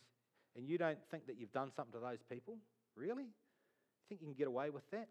and 0.56 0.68
you 0.68 0.78
don't 0.78 1.00
think 1.12 1.28
that 1.28 1.38
you've 1.38 1.52
done 1.52 1.72
something 1.76 1.94
to 1.94 2.00
those 2.00 2.20
people? 2.30 2.58
Really? 2.96 3.24
You 3.24 4.06
think 4.08 4.22
you 4.22 4.28
can 4.28 4.36
get 4.36 4.48
away 4.48 4.70
with 4.70 4.90
that? 4.92 5.08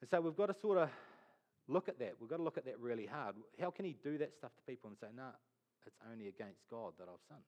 And 0.00 0.10
so 0.10 0.20
we've 0.20 0.36
got 0.36 0.46
to 0.46 0.54
sort 0.60 0.78
of 0.78 0.90
look 1.68 1.88
at 1.88 1.98
that. 1.98 2.14
We've 2.20 2.28
got 2.28 2.38
to 2.38 2.42
look 2.42 2.58
at 2.58 2.64
that 2.66 2.78
really 2.78 3.06
hard. 3.06 3.36
How 3.60 3.70
can 3.70 3.84
he 3.84 3.96
do 4.02 4.18
that 4.18 4.34
stuff 4.34 4.50
to 4.56 4.62
people 4.70 4.90
and 4.90 4.98
say, 4.98 5.08
no, 5.14 5.22
nah, 5.22 5.30
it's 5.86 5.96
only 6.10 6.28
against 6.28 6.60
God 6.70 6.92
that 6.98 7.08
I've 7.08 7.22
sinned? 7.28 7.40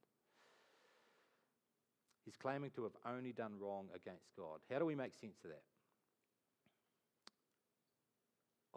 He's 2.24 2.37
claiming 2.37 2.70
to 2.77 2.85
have 2.85 2.96
only 3.05 3.33
done 3.33 3.53
wrong 3.61 3.88
against 3.94 4.35
God. 4.37 4.61
How 4.70 4.79
do 4.79 4.87
we 4.87 4.94
make 4.94 5.12
sense 5.20 5.37
of 5.44 5.50
that? 5.50 5.62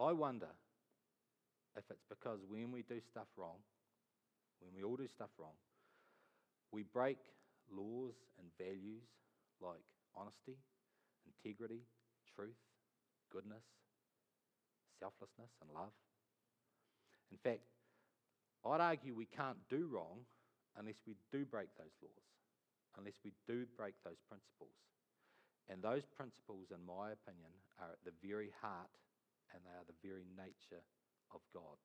I 0.01 0.11
wonder 0.11 0.49
if 1.77 1.83
it's 1.89 2.03
because 2.09 2.39
when 2.47 2.71
we 2.71 2.81
do 2.81 2.99
stuff 3.11 3.27
wrong, 3.37 3.57
when 4.59 4.73
we 4.75 4.83
all 4.83 4.95
do 4.95 5.07
stuff 5.07 5.29
wrong, 5.37 5.55
we 6.71 6.83
break 6.83 7.17
laws 7.71 8.15
and 8.39 8.47
values 8.57 9.07
like 9.61 9.83
honesty, 10.15 10.57
integrity, 11.25 11.81
truth, 12.35 12.59
goodness, 13.31 13.63
selflessness, 14.99 15.51
and 15.61 15.69
love. 15.73 15.93
In 17.31 17.37
fact, 17.37 17.67
I'd 18.65 18.81
argue 18.81 19.15
we 19.15 19.29
can't 19.29 19.61
do 19.69 19.87
wrong 19.91 20.25
unless 20.77 20.99
we 21.05 21.15
do 21.31 21.45
break 21.45 21.69
those 21.77 21.93
laws, 22.01 22.25
unless 22.97 23.17
we 23.23 23.31
do 23.47 23.65
break 23.77 23.95
those 24.03 24.19
principles. 24.27 24.75
And 25.69 25.83
those 25.83 26.07
principles, 26.07 26.71
in 26.71 26.79
my 26.87 27.11
opinion, 27.11 27.51
are 27.79 27.91
at 27.91 28.01
the 28.07 28.15
very 28.23 28.51
heart 28.63 28.91
and 29.51 29.59
they 29.63 29.75
are 29.75 29.87
the 29.87 29.99
very 30.03 30.23
nature 30.35 30.83
of 31.35 31.43
God. 31.53 31.75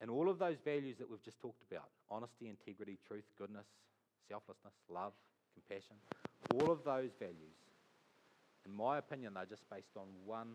And 0.00 0.10
all 0.10 0.28
of 0.28 0.38
those 0.38 0.56
values 0.64 0.96
that 0.98 1.08
we've 1.08 1.22
just 1.22 1.40
talked 1.40 1.62
about 1.70 1.88
honesty, 2.10 2.48
integrity, 2.48 2.98
truth, 3.06 3.24
goodness, 3.38 3.66
selflessness, 4.28 4.74
love, 4.90 5.12
compassion 5.54 5.96
all 6.52 6.70
of 6.70 6.84
those 6.84 7.10
values, 7.18 7.56
in 8.66 8.72
my 8.72 8.98
opinion, 8.98 9.34
they're 9.34 9.48
just 9.48 9.68
based 9.70 9.96
on 9.96 10.08
one 10.24 10.52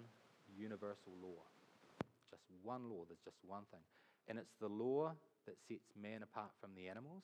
universal 0.58 1.14
law. 1.22 1.42
Just 2.30 2.44
one 2.64 2.90
law, 2.90 3.06
there's 3.08 3.24
just 3.24 3.38
one 3.46 3.64
thing. 3.72 3.82
And 4.28 4.38
it's 4.38 4.54
the 4.62 4.70
law 4.70 5.14
that 5.46 5.58
sets 5.68 5.90
man 6.00 6.22
apart 6.22 6.52
from 6.62 6.72
the 6.76 6.90
animals. 6.90 7.24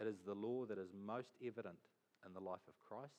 It 0.00 0.06
is 0.06 0.16
the 0.26 0.34
law 0.34 0.64
that 0.66 0.78
is 0.78 0.88
most 0.92 1.32
evident 1.44 1.80
in 2.26 2.34
the 2.34 2.40
life 2.40 2.64
of 2.68 2.76
Christ. 2.86 3.16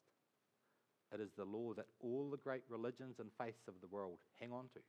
It 1.11 1.19
is 1.19 1.29
the 1.35 1.45
law 1.45 1.73
that 1.73 1.89
all 1.99 2.29
the 2.29 2.37
great 2.37 2.63
religions 2.69 3.17
and 3.19 3.29
faiths 3.37 3.67
of 3.67 3.73
the 3.81 3.89
world 3.89 4.17
hang 4.39 4.51
on 4.51 4.69
to 4.77 4.81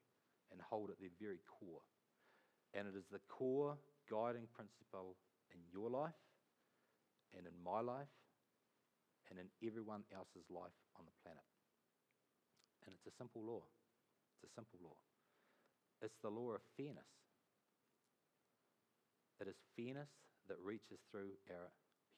and 0.52 0.60
hold 0.60 0.90
at 0.90 1.00
their 1.00 1.16
very 1.20 1.40
core. 1.48 1.80
And 2.74 2.86
it 2.86 2.94
is 2.94 3.06
the 3.10 3.20
core 3.28 3.76
guiding 4.10 4.46
principle 4.54 5.16
in 5.50 5.60
your 5.72 5.90
life 5.90 6.18
and 7.36 7.46
in 7.46 7.54
my 7.64 7.80
life 7.80 8.10
and 9.30 9.38
in 9.38 9.46
everyone 9.62 10.02
else's 10.14 10.46
life 10.50 10.74
on 10.98 11.06
the 11.06 11.14
planet. 11.22 11.46
And 12.86 12.94
it's 12.94 13.06
a 13.06 13.14
simple 13.18 13.42
law. 13.42 13.62
It's 14.34 14.50
a 14.50 14.54
simple 14.54 14.78
law. 14.82 14.98
It's 16.02 16.18
the 16.22 16.30
law 16.30 16.56
of 16.56 16.62
fairness. 16.76 17.10
It 19.40 19.48
is 19.48 19.56
fairness 19.76 20.10
that 20.48 20.58
reaches 20.62 21.00
through 21.10 21.36
our 21.48 21.70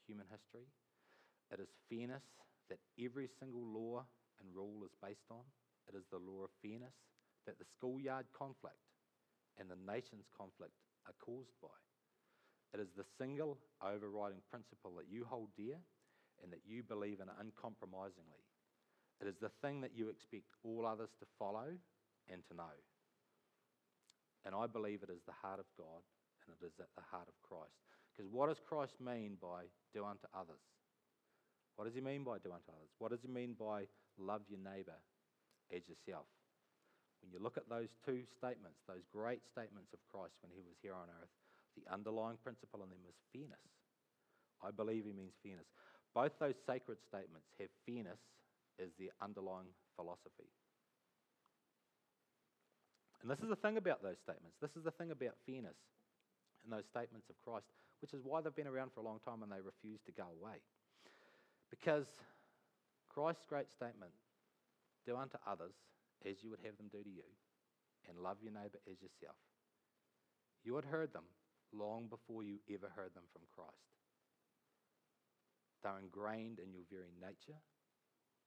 human 0.07 0.27
history. 0.31 0.67
It 1.51 1.61
is 1.61 1.69
fairness 1.91 2.25
that 2.71 2.81
every 2.97 3.29
single 3.41 3.63
law 3.63 4.05
and 4.41 4.49
rule 4.55 4.83
is 4.85 4.95
based 5.03 5.29
on. 5.31 5.45
It 5.89 5.95
is 5.95 6.07
the 6.11 6.23
law 6.23 6.47
of 6.47 6.53
fairness 6.63 6.95
that 7.47 7.59
the 7.59 7.67
schoolyard 7.67 8.27
conflict 8.33 8.81
and 9.59 9.69
the 9.69 9.79
nation's 9.81 10.29
conflict 10.37 10.75
are 11.07 11.17
caused 11.21 11.55
by. 11.61 11.77
It 12.73 12.81
is 12.81 12.89
the 12.97 13.05
single 13.19 13.59
overriding 13.85 14.41
principle 14.49 14.97
that 14.97 15.11
you 15.11 15.27
hold 15.29 15.49
dear 15.57 15.77
and 16.43 16.53
that 16.53 16.65
you 16.65 16.83
believe 16.83 17.21
in 17.21 17.29
uncompromisingly. 17.29 18.43
It 19.21 19.29
is 19.29 19.37
the 19.41 19.53
thing 19.61 19.81
that 19.83 19.95
you 19.95 20.09
expect 20.09 20.49
all 20.65 20.87
others 20.87 21.11
to 21.21 21.27
follow 21.39 21.69
and 22.33 22.41
to 22.49 22.57
know. 22.57 22.77
And 24.45 24.55
I 24.55 24.67
believe 24.67 25.03
it 25.03 25.13
is 25.13 25.23
the 25.27 25.37
heart 25.37 25.61
of 25.61 25.69
God 25.77 26.03
and 26.47 26.57
it 26.59 26.65
is 26.67 26.81
at 26.81 26.91
the 26.97 27.07
heart 27.11 27.29
of 27.29 27.37
Christ. 27.47 27.77
Because 28.11 28.31
what 28.31 28.49
does 28.49 28.59
Christ 28.59 28.99
mean 29.01 29.37
by 29.41 29.71
do 29.95 30.05
unto 30.05 30.27
others? 30.35 30.61
What 31.77 31.85
does 31.85 31.95
he 31.95 32.01
mean 32.01 32.25
by 32.25 32.39
do 32.39 32.53
unto 32.53 32.73
others? 32.73 32.91
What 32.99 33.11
does 33.13 33.23
he 33.23 33.29
mean 33.29 33.55
by 33.59 33.85
love 34.19 34.43
your 34.49 34.59
neighbor 34.59 34.99
as 35.71 35.83
yourself? 35.89 36.27
When 37.23 37.31
you 37.31 37.39
look 37.39 37.57
at 37.57 37.71
those 37.71 37.95
two 38.05 38.27
statements, 38.35 38.83
those 38.91 39.07
great 39.15 39.47
statements 39.47 39.95
of 39.95 40.03
Christ 40.11 40.35
when 40.43 40.51
he 40.51 40.67
was 40.67 40.75
here 40.83 40.99
on 40.99 41.07
earth, 41.23 41.31
the 41.79 41.87
underlying 41.89 42.37
principle 42.43 42.83
in 42.83 42.91
them 42.91 43.07
is 43.09 43.17
fairness. 43.33 43.71
I 44.61 44.75
believe 44.75 45.07
he 45.07 45.15
means 45.15 45.39
fairness. 45.43 45.71
Both 46.13 46.37
those 46.39 46.59
sacred 46.67 46.99
statements 47.09 47.49
have 47.59 47.71
fairness 47.87 48.21
as 48.83 48.91
the 48.99 49.11
underlying 49.23 49.71
philosophy. 49.97 50.51
And 53.23 53.31
this 53.31 53.39
is 53.39 53.49
the 53.49 53.57
thing 53.63 53.79
about 53.79 54.03
those 54.03 54.19
statements. 54.19 54.59
This 54.61 54.75
is 54.77 54.83
the 54.83 54.91
thing 54.91 55.15
about 55.15 55.39
fairness 55.47 55.79
in 56.67 56.71
those 56.71 56.87
statements 56.91 57.31
of 57.31 57.39
Christ, 57.39 57.71
which 58.03 58.13
is 58.13 58.21
why 58.27 58.43
they've 58.43 58.55
been 58.55 58.71
around 58.71 58.91
for 58.93 59.01
a 59.01 59.07
long 59.07 59.23
time 59.23 59.43
and 59.43 59.51
they 59.51 59.63
refuse 59.63 60.03
to 60.07 60.13
go 60.13 60.27
away. 60.27 60.59
Because 61.71 62.07
Christ's 63.09 63.47
great 63.49 63.71
statement, 63.71 64.11
do 65.07 65.17
unto 65.17 65.39
others 65.47 65.75
as 66.27 66.43
you 66.43 66.51
would 66.51 66.65
have 66.65 66.77
them 66.77 66.91
do 66.91 67.03
to 67.03 67.11
you, 67.11 67.27
and 68.09 68.19
love 68.19 68.39
your 68.43 68.53
neighbor 68.53 68.83
as 68.87 68.99
yourself, 68.99 69.39
you 70.65 70.75
had 70.77 70.87
heard 70.87 71.13
them 71.13 71.27
long 71.73 72.07
before 72.07 72.43
you 72.43 72.59
ever 72.71 72.91
heard 72.95 73.15
them 73.15 73.27
from 73.33 73.43
Christ. 73.51 73.93
They're 75.83 75.99
ingrained 75.99 76.63
in 76.63 76.71
your 76.71 76.87
very 76.91 77.11
nature. 77.19 77.59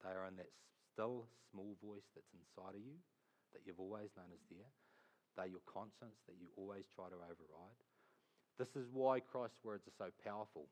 They 0.04 0.16
are 0.16 0.28
in 0.28 0.40
that 0.40 0.52
still 0.94 1.28
small 1.52 1.76
voice 1.84 2.08
that's 2.16 2.32
inside 2.32 2.80
of 2.80 2.84
you 2.84 2.96
that 3.52 3.64
you've 3.68 3.80
always 3.80 4.12
known 4.16 4.32
is 4.32 4.44
there. 4.48 4.72
They're 5.36 5.52
your 5.52 5.64
conscience 5.68 6.16
that 6.28 6.40
you 6.40 6.48
always 6.56 6.88
try 6.96 7.12
to 7.12 7.20
override. 7.20 7.82
This 8.56 8.72
is 8.80 8.88
why 8.92 9.20
Christ's 9.20 9.60
words 9.64 9.84
are 9.88 10.00
so 10.00 10.10
powerful 10.24 10.72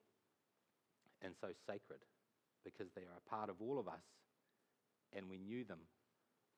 and 1.20 1.36
so 1.36 1.52
sacred 1.68 2.00
because 2.64 2.88
they 2.96 3.04
are 3.04 3.20
a 3.20 3.30
part 3.30 3.52
of 3.52 3.60
all 3.60 3.76
of 3.76 3.88
us 3.88 4.08
and 5.12 5.28
we 5.28 5.38
knew 5.38 5.64
them 5.68 5.84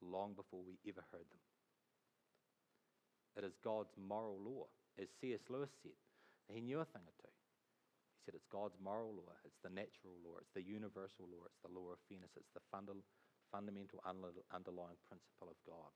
long 0.06 0.34
before 0.34 0.62
we 0.62 0.78
ever 0.88 1.04
heard 1.12 1.28
them. 1.28 1.44
It 3.36 3.44
is 3.44 3.58
God's 3.64 3.92
moral 4.00 4.40
law, 4.40 4.72
as 4.96 5.12
C.S. 5.20 5.44
Lewis 5.50 5.70
said. 5.84 5.98
He 6.48 6.62
knew 6.62 6.80
a 6.80 6.88
thing 6.88 7.04
or 7.04 7.16
two. 7.20 7.34
He 8.16 8.20
said 8.24 8.36
it's 8.38 8.48
God's 8.48 8.78
moral 8.80 9.12
law, 9.12 9.34
it's 9.44 9.60
the 9.62 9.74
natural 9.74 10.16
law, 10.24 10.40
it's 10.40 10.54
the 10.56 10.64
universal 10.64 11.28
law, 11.28 11.44
it's 11.46 11.62
the 11.66 11.74
law 11.74 11.92
of 11.92 12.00
fairness, 12.08 12.32
it's 12.38 12.54
the 12.54 12.64
funda- 12.72 13.04
fundamental 13.52 14.00
underlying 14.06 15.02
principle 15.10 15.50
of 15.52 15.58
God. 15.66 15.92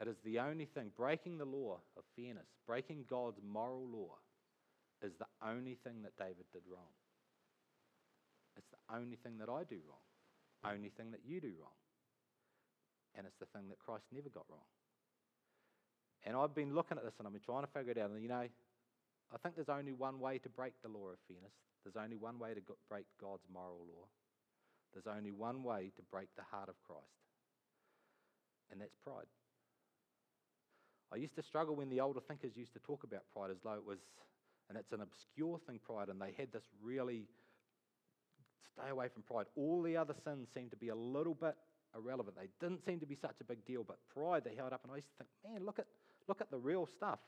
It 0.00 0.06
is 0.06 0.16
the 0.24 0.38
only 0.38 0.66
thing, 0.66 0.92
breaking 0.96 1.38
the 1.38 1.48
law 1.48 1.80
of 1.96 2.04
fairness, 2.14 2.46
breaking 2.66 3.04
God's 3.10 3.40
moral 3.42 3.84
law, 3.88 4.16
is 5.02 5.12
the 5.18 5.30
only 5.42 5.76
thing 5.82 6.02
that 6.02 6.16
David 6.16 6.46
did 6.52 6.62
wrong. 6.70 6.94
It's 8.56 8.70
the 8.70 8.94
only 8.94 9.16
thing 9.16 9.38
that 9.38 9.48
I 9.48 9.62
do 9.64 9.78
wrong, 9.86 10.06
only 10.64 10.90
thing 10.90 11.10
that 11.10 11.22
you 11.26 11.40
do 11.40 11.52
wrong. 11.58 11.74
And 13.18 13.26
it's 13.26 13.36
the 13.42 13.50
thing 13.50 13.66
that 13.68 13.82
Christ 13.82 14.06
never 14.14 14.30
got 14.30 14.46
wrong. 14.46 14.62
And 16.22 16.38
I've 16.38 16.54
been 16.54 16.74
looking 16.74 16.96
at 16.96 17.02
this 17.02 17.18
and 17.18 17.26
I've 17.26 17.34
been 17.34 17.42
trying 17.42 17.66
to 17.66 17.72
figure 17.74 17.90
it 17.90 17.98
out. 17.98 18.10
And 18.14 18.22
you 18.22 18.30
know, 18.30 18.46
I 18.46 19.36
think 19.42 19.58
there's 19.58 19.68
only 19.68 19.90
one 19.90 20.22
way 20.22 20.38
to 20.38 20.48
break 20.48 20.78
the 20.82 20.88
law 20.88 21.10
of 21.10 21.18
fairness. 21.26 21.52
There's 21.82 21.98
only 21.98 22.14
one 22.14 22.38
way 22.38 22.54
to 22.54 22.60
go- 22.60 22.78
break 22.88 23.06
God's 23.20 23.42
moral 23.52 23.82
law. 23.90 24.06
There's 24.94 25.10
only 25.10 25.32
one 25.32 25.66
way 25.66 25.90
to 25.96 26.02
break 26.10 26.28
the 26.36 26.46
heart 26.46 26.68
of 26.68 26.80
Christ, 26.86 27.20
and 28.70 28.80
that's 28.80 28.96
pride. 29.04 29.28
I 31.12 31.16
used 31.16 31.36
to 31.36 31.42
struggle 31.42 31.76
when 31.76 31.90
the 31.90 32.00
older 32.00 32.20
thinkers 32.20 32.56
used 32.56 32.72
to 32.72 32.78
talk 32.80 33.04
about 33.04 33.20
pride 33.32 33.50
as 33.50 33.58
though 33.62 33.74
it 33.74 33.84
was, 33.84 33.98
and 34.68 34.78
it's 34.78 34.92
an 34.92 35.02
obscure 35.02 35.60
thing, 35.66 35.78
pride, 35.84 36.08
and 36.08 36.20
they 36.20 36.32
had 36.38 36.52
this 36.52 36.64
really 36.82 37.28
Stay 38.78 38.90
away 38.90 39.08
from 39.08 39.22
pride. 39.22 39.46
All 39.56 39.82
the 39.82 39.96
other 39.96 40.14
sins 40.24 40.48
seemed 40.54 40.70
to 40.70 40.76
be 40.76 40.88
a 40.88 40.94
little 40.94 41.34
bit 41.34 41.56
irrelevant. 41.98 42.36
They 42.36 42.48
didn't 42.60 42.84
seem 42.84 43.00
to 43.00 43.06
be 43.06 43.16
such 43.16 43.36
a 43.40 43.44
big 43.44 43.64
deal, 43.66 43.84
but 43.84 43.98
pride 44.14 44.42
they 44.44 44.54
held 44.54 44.72
up. 44.72 44.80
And 44.84 44.92
I 44.92 44.96
used 44.96 45.08
to 45.18 45.24
think, 45.24 45.30
man, 45.44 45.66
look 45.66 45.78
at, 45.78 45.86
look 46.28 46.40
at 46.40 46.50
the 46.50 46.58
real 46.58 46.86
stuff. 46.86 47.18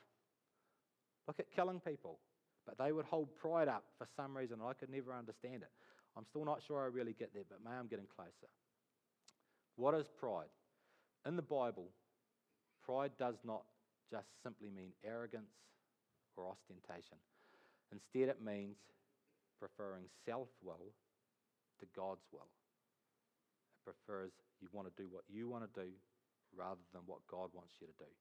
Look 1.27 1.39
at 1.39 1.51
killing 1.55 1.79
people. 1.79 2.19
But 2.65 2.77
they 2.77 2.91
would 2.91 3.05
hold 3.05 3.35
pride 3.35 3.67
up 3.67 3.83
for 3.97 4.07
some 4.15 4.35
reason, 4.37 4.59
and 4.59 4.69
I 4.69 4.73
could 4.73 4.89
never 4.89 5.13
understand 5.13 5.63
it. 5.63 5.69
I'm 6.17 6.25
still 6.29 6.45
not 6.45 6.61
sure 6.67 6.83
I 6.83 6.87
really 6.87 7.13
get 7.13 7.33
there, 7.33 7.43
but 7.49 7.59
maybe 7.63 7.75
I'm 7.77 7.87
getting 7.87 8.07
closer. 8.15 8.49
What 9.75 9.95
is 9.95 10.05
pride? 10.19 10.51
In 11.25 11.35
the 11.35 11.41
Bible, 11.41 11.87
pride 12.83 13.11
does 13.17 13.35
not 13.45 13.63
just 14.11 14.27
simply 14.43 14.69
mean 14.69 14.91
arrogance 15.05 15.53
or 16.35 16.47
ostentation. 16.47 17.17
Instead, 17.91 18.29
it 18.29 18.43
means 18.43 18.77
preferring 19.59 20.03
self 20.25 20.47
will 20.63 20.91
to 21.79 21.85
God's 21.95 22.25
will. 22.31 22.47
Prefers 23.83 24.31
you 24.61 24.67
want 24.71 24.87
to 24.87 25.01
do 25.01 25.09
what 25.09 25.23
you 25.27 25.49
want 25.49 25.63
to 25.65 25.81
do 25.81 25.89
rather 26.55 26.81
than 26.93 27.01
what 27.05 27.25
God 27.29 27.49
wants 27.53 27.73
you 27.79 27.87
to 27.87 27.97
do. 27.97 28.11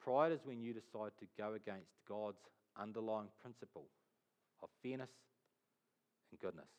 Pride 0.00 0.32
is 0.32 0.40
when 0.44 0.60
you 0.60 0.72
decide 0.72 1.12
to 1.20 1.26
go 1.36 1.54
against 1.54 1.92
God's 2.08 2.40
underlying 2.78 3.28
principle 3.40 3.86
of 4.62 4.68
fairness 4.82 5.10
and 6.30 6.40
goodness. 6.40 6.70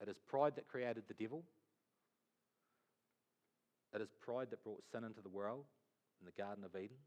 It 0.00 0.08
is 0.08 0.16
pride 0.26 0.54
that 0.56 0.68
created 0.68 1.04
the 1.06 1.14
devil. 1.14 1.44
It 3.94 4.00
is 4.00 4.08
pride 4.20 4.48
that 4.50 4.64
brought 4.64 4.82
sin 4.90 5.04
into 5.04 5.22
the 5.22 5.30
world 5.30 5.64
in 6.20 6.26
the 6.26 6.42
Garden 6.42 6.64
of 6.64 6.74
Eden. 6.74 6.98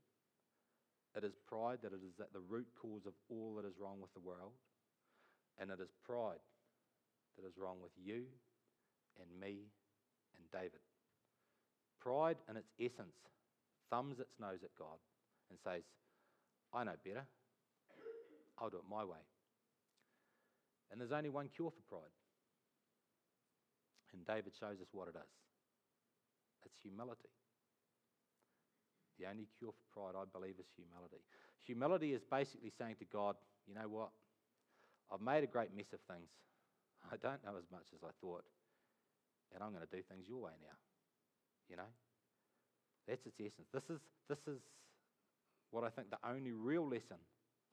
It 1.15 1.23
is 1.23 1.34
pride 1.47 1.79
that 1.84 1.91
it 1.91 2.03
is 2.03 2.19
at 2.19 2.31
the 2.31 2.39
root 2.39 2.67
cause 2.79 3.05
of 3.05 3.13
all 3.29 3.55
that 3.55 3.67
is 3.67 3.79
wrong 3.79 3.99
with 3.99 4.13
the 4.13 4.23
world. 4.23 4.53
And 5.60 5.71
it 5.71 5.79
is 5.81 5.89
pride 6.05 6.43
that 7.36 7.47
is 7.47 7.58
wrong 7.58 7.77
with 7.81 7.91
you 7.99 8.23
and 9.19 9.30
me 9.39 9.71
and 10.38 10.45
David. 10.51 10.84
Pride, 11.99 12.38
in 12.49 12.58
its 12.58 12.71
essence, 12.80 13.15
thumbs 13.89 14.19
its 14.19 14.36
nose 14.39 14.63
at 14.63 14.75
God 14.78 14.99
and 15.49 15.58
says, 15.63 15.84
I 16.73 16.84
know 16.84 16.95
better. 17.04 17.25
I'll 18.60 18.69
do 18.69 18.78
it 18.78 18.89
my 18.89 19.04
way. 19.04 19.23
And 20.91 20.99
there's 21.01 21.12
only 21.12 21.30
one 21.30 21.49
cure 21.49 21.71
for 21.71 21.97
pride. 21.97 22.13
And 24.15 24.25
David 24.25 24.56
shows 24.56 24.80
us 24.80 24.88
what 24.93 25.10
it 25.12 25.19
is 25.19 25.32
it's 26.65 26.80
humility. 26.82 27.30
The 29.19 29.28
only 29.30 29.47
cure 29.60 29.71
for 29.71 29.88
pride, 29.93 30.17
I 30.17 30.25
believe, 30.32 30.56
is 30.58 30.71
humility. 30.75 31.21
Humility 31.63 32.13
is 32.13 32.23
basically 32.23 32.71
saying 32.71 32.95
to 32.99 33.06
God, 33.06 33.36
you 33.67 33.75
know 33.75 33.88
what? 33.88 34.10
I've 35.12 35.21
made 35.21 35.43
a 35.43 35.51
great 35.51 35.75
mess 35.75 35.93
of 35.93 36.01
things. 36.10 36.32
I 37.12 37.17
don't 37.21 37.43
know 37.45 37.54
as 37.60 37.69
much 37.71 37.93
as 37.93 38.01
I 38.04 38.12
thought. 38.19 38.43
And 39.53 39.63
I'm 39.63 39.71
going 39.71 39.86
to 39.86 39.95
do 39.95 40.01
things 40.10 40.27
your 40.27 40.41
way 40.41 40.55
now. 40.62 40.77
You 41.69 41.77
know? 41.77 41.91
That's 43.08 43.25
its 43.25 43.38
essence. 43.39 43.69
This 43.73 43.86
is, 43.89 44.01
this 44.29 44.41
is 44.47 44.62
what 45.71 45.84
I 45.84 45.89
think 45.89 46.10
the 46.10 46.21
only 46.25 46.51
real 46.51 46.88
lesson 46.88 47.21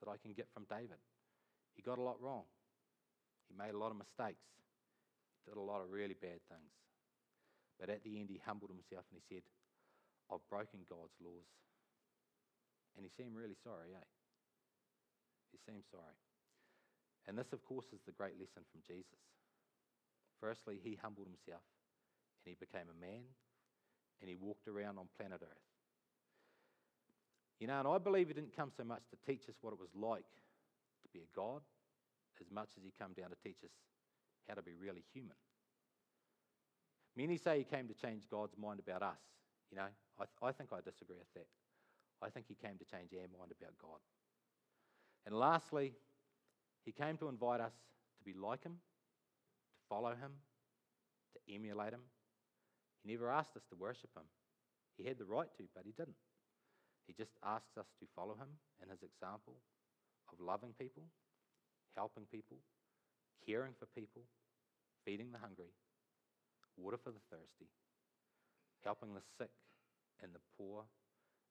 that 0.00 0.10
I 0.10 0.16
can 0.20 0.32
get 0.32 0.48
from 0.52 0.66
David. 0.68 1.00
He 1.74 1.82
got 1.82 1.98
a 1.98 2.04
lot 2.04 2.20
wrong. 2.20 2.44
He 3.48 3.54
made 3.56 3.74
a 3.74 3.80
lot 3.80 3.90
of 3.90 3.98
mistakes. 3.98 4.44
He 5.40 5.50
did 5.50 5.56
a 5.56 5.64
lot 5.64 5.80
of 5.80 5.90
really 5.90 6.16
bad 6.18 6.42
things. 6.50 6.72
But 7.80 7.88
at 7.90 8.04
the 8.04 8.20
end, 8.20 8.28
he 8.28 8.40
humbled 8.44 8.70
himself 8.70 9.06
and 9.10 9.18
he 9.18 9.24
said, 9.26 9.42
I've 10.30 10.44
broken 10.50 10.84
God's 10.86 11.16
laws. 11.18 11.50
And 12.96 13.02
he 13.02 13.10
seemed 13.10 13.34
really 13.34 13.56
sorry, 13.64 13.96
eh? 13.96 14.08
He 15.50 15.58
seemed 15.64 15.84
sorry. 15.88 16.16
And 17.26 17.38
this, 17.38 17.52
of 17.52 17.64
course, 17.64 17.86
is 17.92 18.02
the 18.04 18.12
great 18.12 18.36
lesson 18.36 18.64
from 18.68 18.84
Jesus. 18.84 19.20
Firstly, 20.42 20.80
he 20.82 20.98
humbled 21.00 21.28
himself 21.30 21.62
and 22.42 22.50
he 22.50 22.58
became 22.58 22.90
a 22.90 22.98
man 23.00 23.22
and 24.20 24.28
he 24.28 24.34
walked 24.34 24.66
around 24.66 24.98
on 24.98 25.06
planet 25.16 25.38
Earth. 25.40 25.66
You 27.60 27.68
know, 27.68 27.78
and 27.78 27.86
I 27.86 27.98
believe 27.98 28.26
he 28.26 28.34
didn't 28.34 28.56
come 28.56 28.72
so 28.76 28.82
much 28.82 29.06
to 29.10 29.16
teach 29.24 29.48
us 29.48 29.54
what 29.62 29.72
it 29.72 29.78
was 29.78 29.94
like 29.94 30.26
to 30.26 31.08
be 31.14 31.20
a 31.20 31.30
God 31.30 31.62
as 32.42 32.50
much 32.50 32.70
as 32.76 32.82
he 32.82 32.90
came 32.98 33.14
down 33.14 33.30
to 33.30 33.38
teach 33.38 33.62
us 33.62 33.70
how 34.48 34.54
to 34.54 34.62
be 34.62 34.74
really 34.74 35.04
human. 35.14 35.38
Many 37.16 37.36
say 37.36 37.58
he 37.58 37.64
came 37.64 37.86
to 37.86 37.94
change 37.94 38.24
God's 38.28 38.58
mind 38.58 38.80
about 38.80 39.02
us. 39.02 39.22
You 39.70 39.76
know, 39.76 39.86
I, 40.18 40.24
th- 40.26 40.42
I 40.42 40.50
think 40.50 40.70
I 40.72 40.82
disagree 40.82 41.16
with 41.16 41.32
that. 41.34 41.46
I 42.20 42.30
think 42.30 42.46
he 42.48 42.56
came 42.58 42.78
to 42.78 42.84
change 42.84 43.14
our 43.14 43.30
mind 43.38 43.52
about 43.54 43.78
God. 43.80 44.02
And 45.24 45.38
lastly, 45.38 45.92
he 46.84 46.90
came 46.90 47.16
to 47.18 47.28
invite 47.28 47.60
us 47.60 47.74
to 48.18 48.24
be 48.24 48.36
like 48.36 48.64
him, 48.64 48.78
follow 49.92 50.16
him, 50.16 50.32
to 51.36 51.38
emulate 51.52 51.92
him. 51.92 52.00
He 53.04 53.12
never 53.12 53.28
asked 53.28 53.52
us 53.60 53.68
to 53.68 53.76
worship 53.76 54.08
him. 54.16 54.24
He 54.96 55.04
had 55.04 55.20
the 55.20 55.28
right 55.28 55.52
to, 55.60 55.68
but 55.76 55.84
he 55.84 55.92
didn't. 55.92 56.16
He 57.04 57.12
just 57.12 57.36
asks 57.44 57.76
us 57.76 57.92
to 58.00 58.08
follow 58.16 58.32
him 58.32 58.48
in 58.80 58.88
his 58.88 59.04
example 59.04 59.60
of 60.32 60.40
loving 60.40 60.72
people, 60.80 61.04
helping 61.92 62.24
people, 62.32 62.56
caring 63.44 63.76
for 63.76 63.84
people, 63.92 64.22
feeding 65.04 65.28
the 65.28 65.42
hungry, 65.44 65.76
water 66.78 66.96
for 66.96 67.10
the 67.10 67.20
thirsty, 67.28 67.68
helping 68.84 69.12
the 69.12 69.26
sick 69.36 69.52
and 70.22 70.32
the 70.32 70.40
poor 70.56 70.84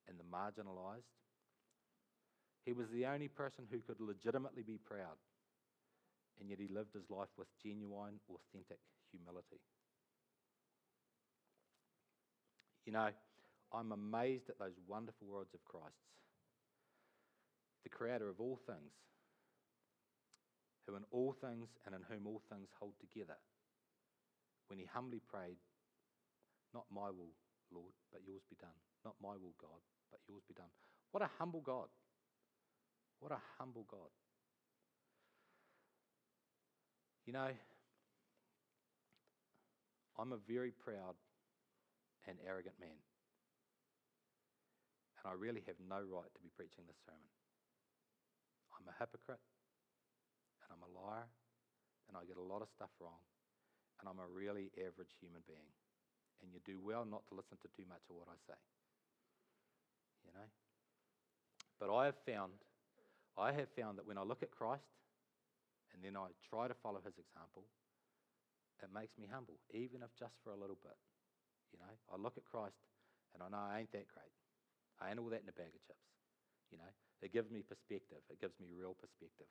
and 0.07 0.17
the 0.17 0.25
marginalized. 0.25 1.13
He 2.65 2.73
was 2.73 2.89
the 2.89 3.05
only 3.05 3.27
person 3.27 3.65
who 3.69 3.79
could 3.85 4.01
legitimately 4.01 4.63
be 4.63 4.79
proud, 4.81 5.21
and 6.41 6.49
yet 6.49 6.59
he 6.59 6.67
lived 6.67 6.93
his 6.97 7.05
life 7.09 7.29
with 7.37 7.47
genuine, 7.61 8.17
authentic 8.25 8.81
humility. 9.13 9.61
You 12.85 12.93
know, 12.93 13.09
I'm 13.71 13.91
amazed 13.93 14.49
at 14.49 14.57
those 14.57 14.75
wonderful 14.87 15.27
words 15.27 15.53
of 15.53 15.63
Christ's, 15.63 16.01
the 17.83 17.93
creator 17.93 18.27
of 18.27 18.41
all 18.41 18.59
things, 18.65 18.91
who 20.87 20.95
in 20.95 21.05
all 21.11 21.31
things 21.39 21.69
and 21.85 21.93
in 21.93 22.01
whom 22.09 22.25
all 22.25 22.41
things 22.49 22.69
hold 22.79 22.93
together, 22.99 23.37
when 24.67 24.79
he 24.79 24.85
humbly 24.85 25.21
prayed, 25.21 25.61
Not 26.73 26.85
my 26.89 27.13
will, 27.13 27.37
Lord, 27.71 27.93
but 28.11 28.21
yours 28.25 28.41
be 28.49 28.57
done. 28.59 28.75
Not 29.05 29.15
my 29.21 29.37
will, 29.37 29.53
God, 29.61 29.81
but 30.09 30.19
yours 30.27 30.41
be 30.47 30.55
done. 30.55 30.73
What 31.11 31.23
a 31.23 31.29
humble 31.37 31.61
God. 31.61 31.87
What 33.19 33.31
a 33.31 33.41
humble 33.59 33.85
God. 33.89 34.09
You 37.31 37.39
know, 37.39 37.55
I'm 40.19 40.35
a 40.35 40.41
very 40.51 40.75
proud 40.75 41.15
and 42.27 42.35
arrogant 42.43 42.75
man. 42.75 42.99
And 45.15 45.31
I 45.31 45.39
really 45.39 45.63
have 45.63 45.79
no 45.79 46.03
right 46.03 46.27
to 46.27 46.41
be 46.43 46.51
preaching 46.51 46.83
this 46.91 46.99
sermon. 47.07 47.31
I'm 48.75 48.83
a 48.83 48.99
hypocrite, 48.99 49.39
and 50.59 50.75
I'm 50.75 50.83
a 50.83 50.91
liar, 50.91 51.31
and 52.11 52.19
I 52.19 52.27
get 52.27 52.35
a 52.35 52.43
lot 52.43 52.59
of 52.59 52.67
stuff 52.67 52.91
wrong, 52.99 53.23
and 54.03 54.11
I'm 54.11 54.19
a 54.19 54.27
really 54.27 54.67
average 54.75 55.15
human 55.23 55.39
being. 55.47 55.71
And 56.43 56.51
you 56.51 56.59
do 56.67 56.83
well 56.83 57.07
not 57.07 57.23
to 57.31 57.39
listen 57.39 57.55
to 57.63 57.71
too 57.71 57.87
much 57.87 58.03
of 58.11 58.19
what 58.19 58.27
I 58.27 58.35
say. 58.43 58.59
You 60.27 60.35
know? 60.35 60.51
But 61.79 61.95
I 61.95 62.11
have 62.11 62.19
found, 62.27 62.59
I 63.39 63.55
have 63.55 63.71
found 63.71 64.03
that 64.03 64.05
when 64.05 64.19
I 64.19 64.27
look 64.27 64.43
at 64.43 64.51
Christ 64.51 65.00
and 65.93 65.99
then 66.01 66.15
I 66.15 66.31
try 66.47 66.67
to 66.67 66.77
follow 66.77 67.01
his 67.03 67.17
example, 67.19 67.67
it 68.81 68.89
makes 68.89 69.13
me 69.19 69.27
humble, 69.29 69.59
even 69.71 70.01
if 70.01 70.09
just 70.17 70.35
for 70.43 70.51
a 70.51 70.59
little 70.59 70.79
bit. 70.81 70.97
You 71.71 71.79
know, 71.79 71.93
I 72.11 72.17
look 72.17 72.35
at 72.35 72.43
Christ 72.43 72.81
and 73.33 73.43
I 73.43 73.47
know 73.47 73.61
I 73.61 73.79
ain't 73.79 73.93
that 73.95 74.09
great. 74.11 74.35
I 74.99 75.09
ain't 75.09 75.19
all 75.19 75.31
that 75.31 75.41
in 75.43 75.49
a 75.49 75.55
bag 75.55 75.71
of 75.71 75.81
chips. 75.85 76.07
You 76.71 76.77
know, 76.79 76.91
it 77.21 77.31
gives 77.31 77.51
me 77.51 77.63
perspective. 77.63 78.23
It 78.29 78.41
gives 78.41 78.57
me 78.59 78.71
real 78.73 78.95
perspective. 78.95 79.47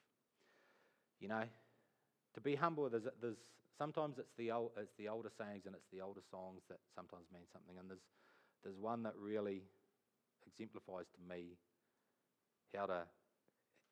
You 1.21 1.29
know, 1.29 1.45
to 2.35 2.41
be 2.41 2.57
humble, 2.57 2.89
there's, 2.89 3.09
there's 3.21 3.41
sometimes 3.77 4.19
it's 4.19 4.33
the 4.37 4.51
old, 4.51 4.73
it's 4.77 4.97
the 4.99 5.09
older 5.09 5.31
sayings 5.31 5.65
and 5.67 5.75
it's 5.75 5.89
the 5.93 6.01
older 6.01 6.25
songs 6.31 6.63
that 6.69 6.81
sometimes 6.95 7.29
mean 7.33 7.45
something. 7.53 7.77
And 7.79 7.89
there's 7.89 8.05
there's 8.63 8.77
one 8.77 9.03
that 9.05 9.17
really 9.17 9.65
exemplifies 10.47 11.09
to 11.17 11.21
me 11.25 11.57
how 12.77 12.87
to 12.87 13.03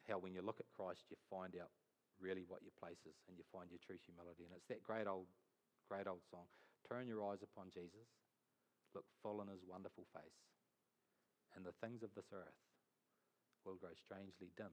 how 0.09 0.19
when 0.19 0.33
you 0.33 0.43
look 0.43 0.61
at 0.61 0.67
Christ, 0.73 1.05
you 1.11 1.17
find 1.31 1.53
out 1.61 1.69
really 2.19 2.45
what 2.47 2.63
your 2.63 2.75
place 2.77 3.01
is 3.07 3.17
and 3.27 3.39
you 3.39 3.47
find 3.51 3.71
your 3.71 3.83
true 3.83 3.99
humility. 4.05 4.47
And 4.47 4.55
it's 4.55 4.69
that 4.69 4.85
great 4.85 5.07
old, 5.07 5.31
great 5.89 6.07
old 6.07 6.23
song. 6.31 6.47
Turn 6.87 7.09
your 7.11 7.25
eyes 7.27 7.43
upon 7.43 7.71
Jesus, 7.75 8.07
look 8.95 9.07
full 9.23 9.43
in 9.43 9.49
his 9.49 9.65
wonderful 9.67 10.07
face, 10.15 10.41
and 11.55 11.67
the 11.67 11.77
things 11.85 12.03
of 12.03 12.15
this 12.17 12.31
earth 12.33 12.61
will 13.67 13.77
grow 13.77 13.93
strangely 13.99 14.55
dim 14.57 14.73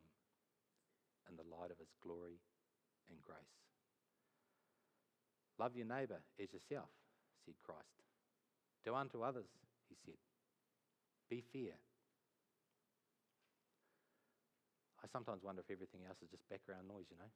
in 1.28 1.36
the 1.36 1.48
light 1.50 1.74
of 1.74 1.82
his 1.82 1.92
glory 2.00 2.40
and 3.10 3.20
grace. 3.26 3.58
Love 5.60 5.76
your 5.76 5.88
neighbor 5.88 6.22
as 6.40 6.52
yourself, 6.52 6.92
said 7.46 7.56
Christ. 7.64 8.04
Do 8.84 8.94
unto 8.94 9.24
others, 9.24 9.50
he 9.90 9.96
said. 10.06 10.20
Be 11.30 11.42
fair. 11.42 11.80
I 15.06 15.08
sometimes 15.14 15.44
wonder 15.46 15.62
if 15.62 15.70
everything 15.70 16.02
else 16.10 16.18
is 16.26 16.34
just 16.34 16.50
background 16.50 16.90
noise, 16.90 17.06
you 17.14 17.18
know. 17.22 17.30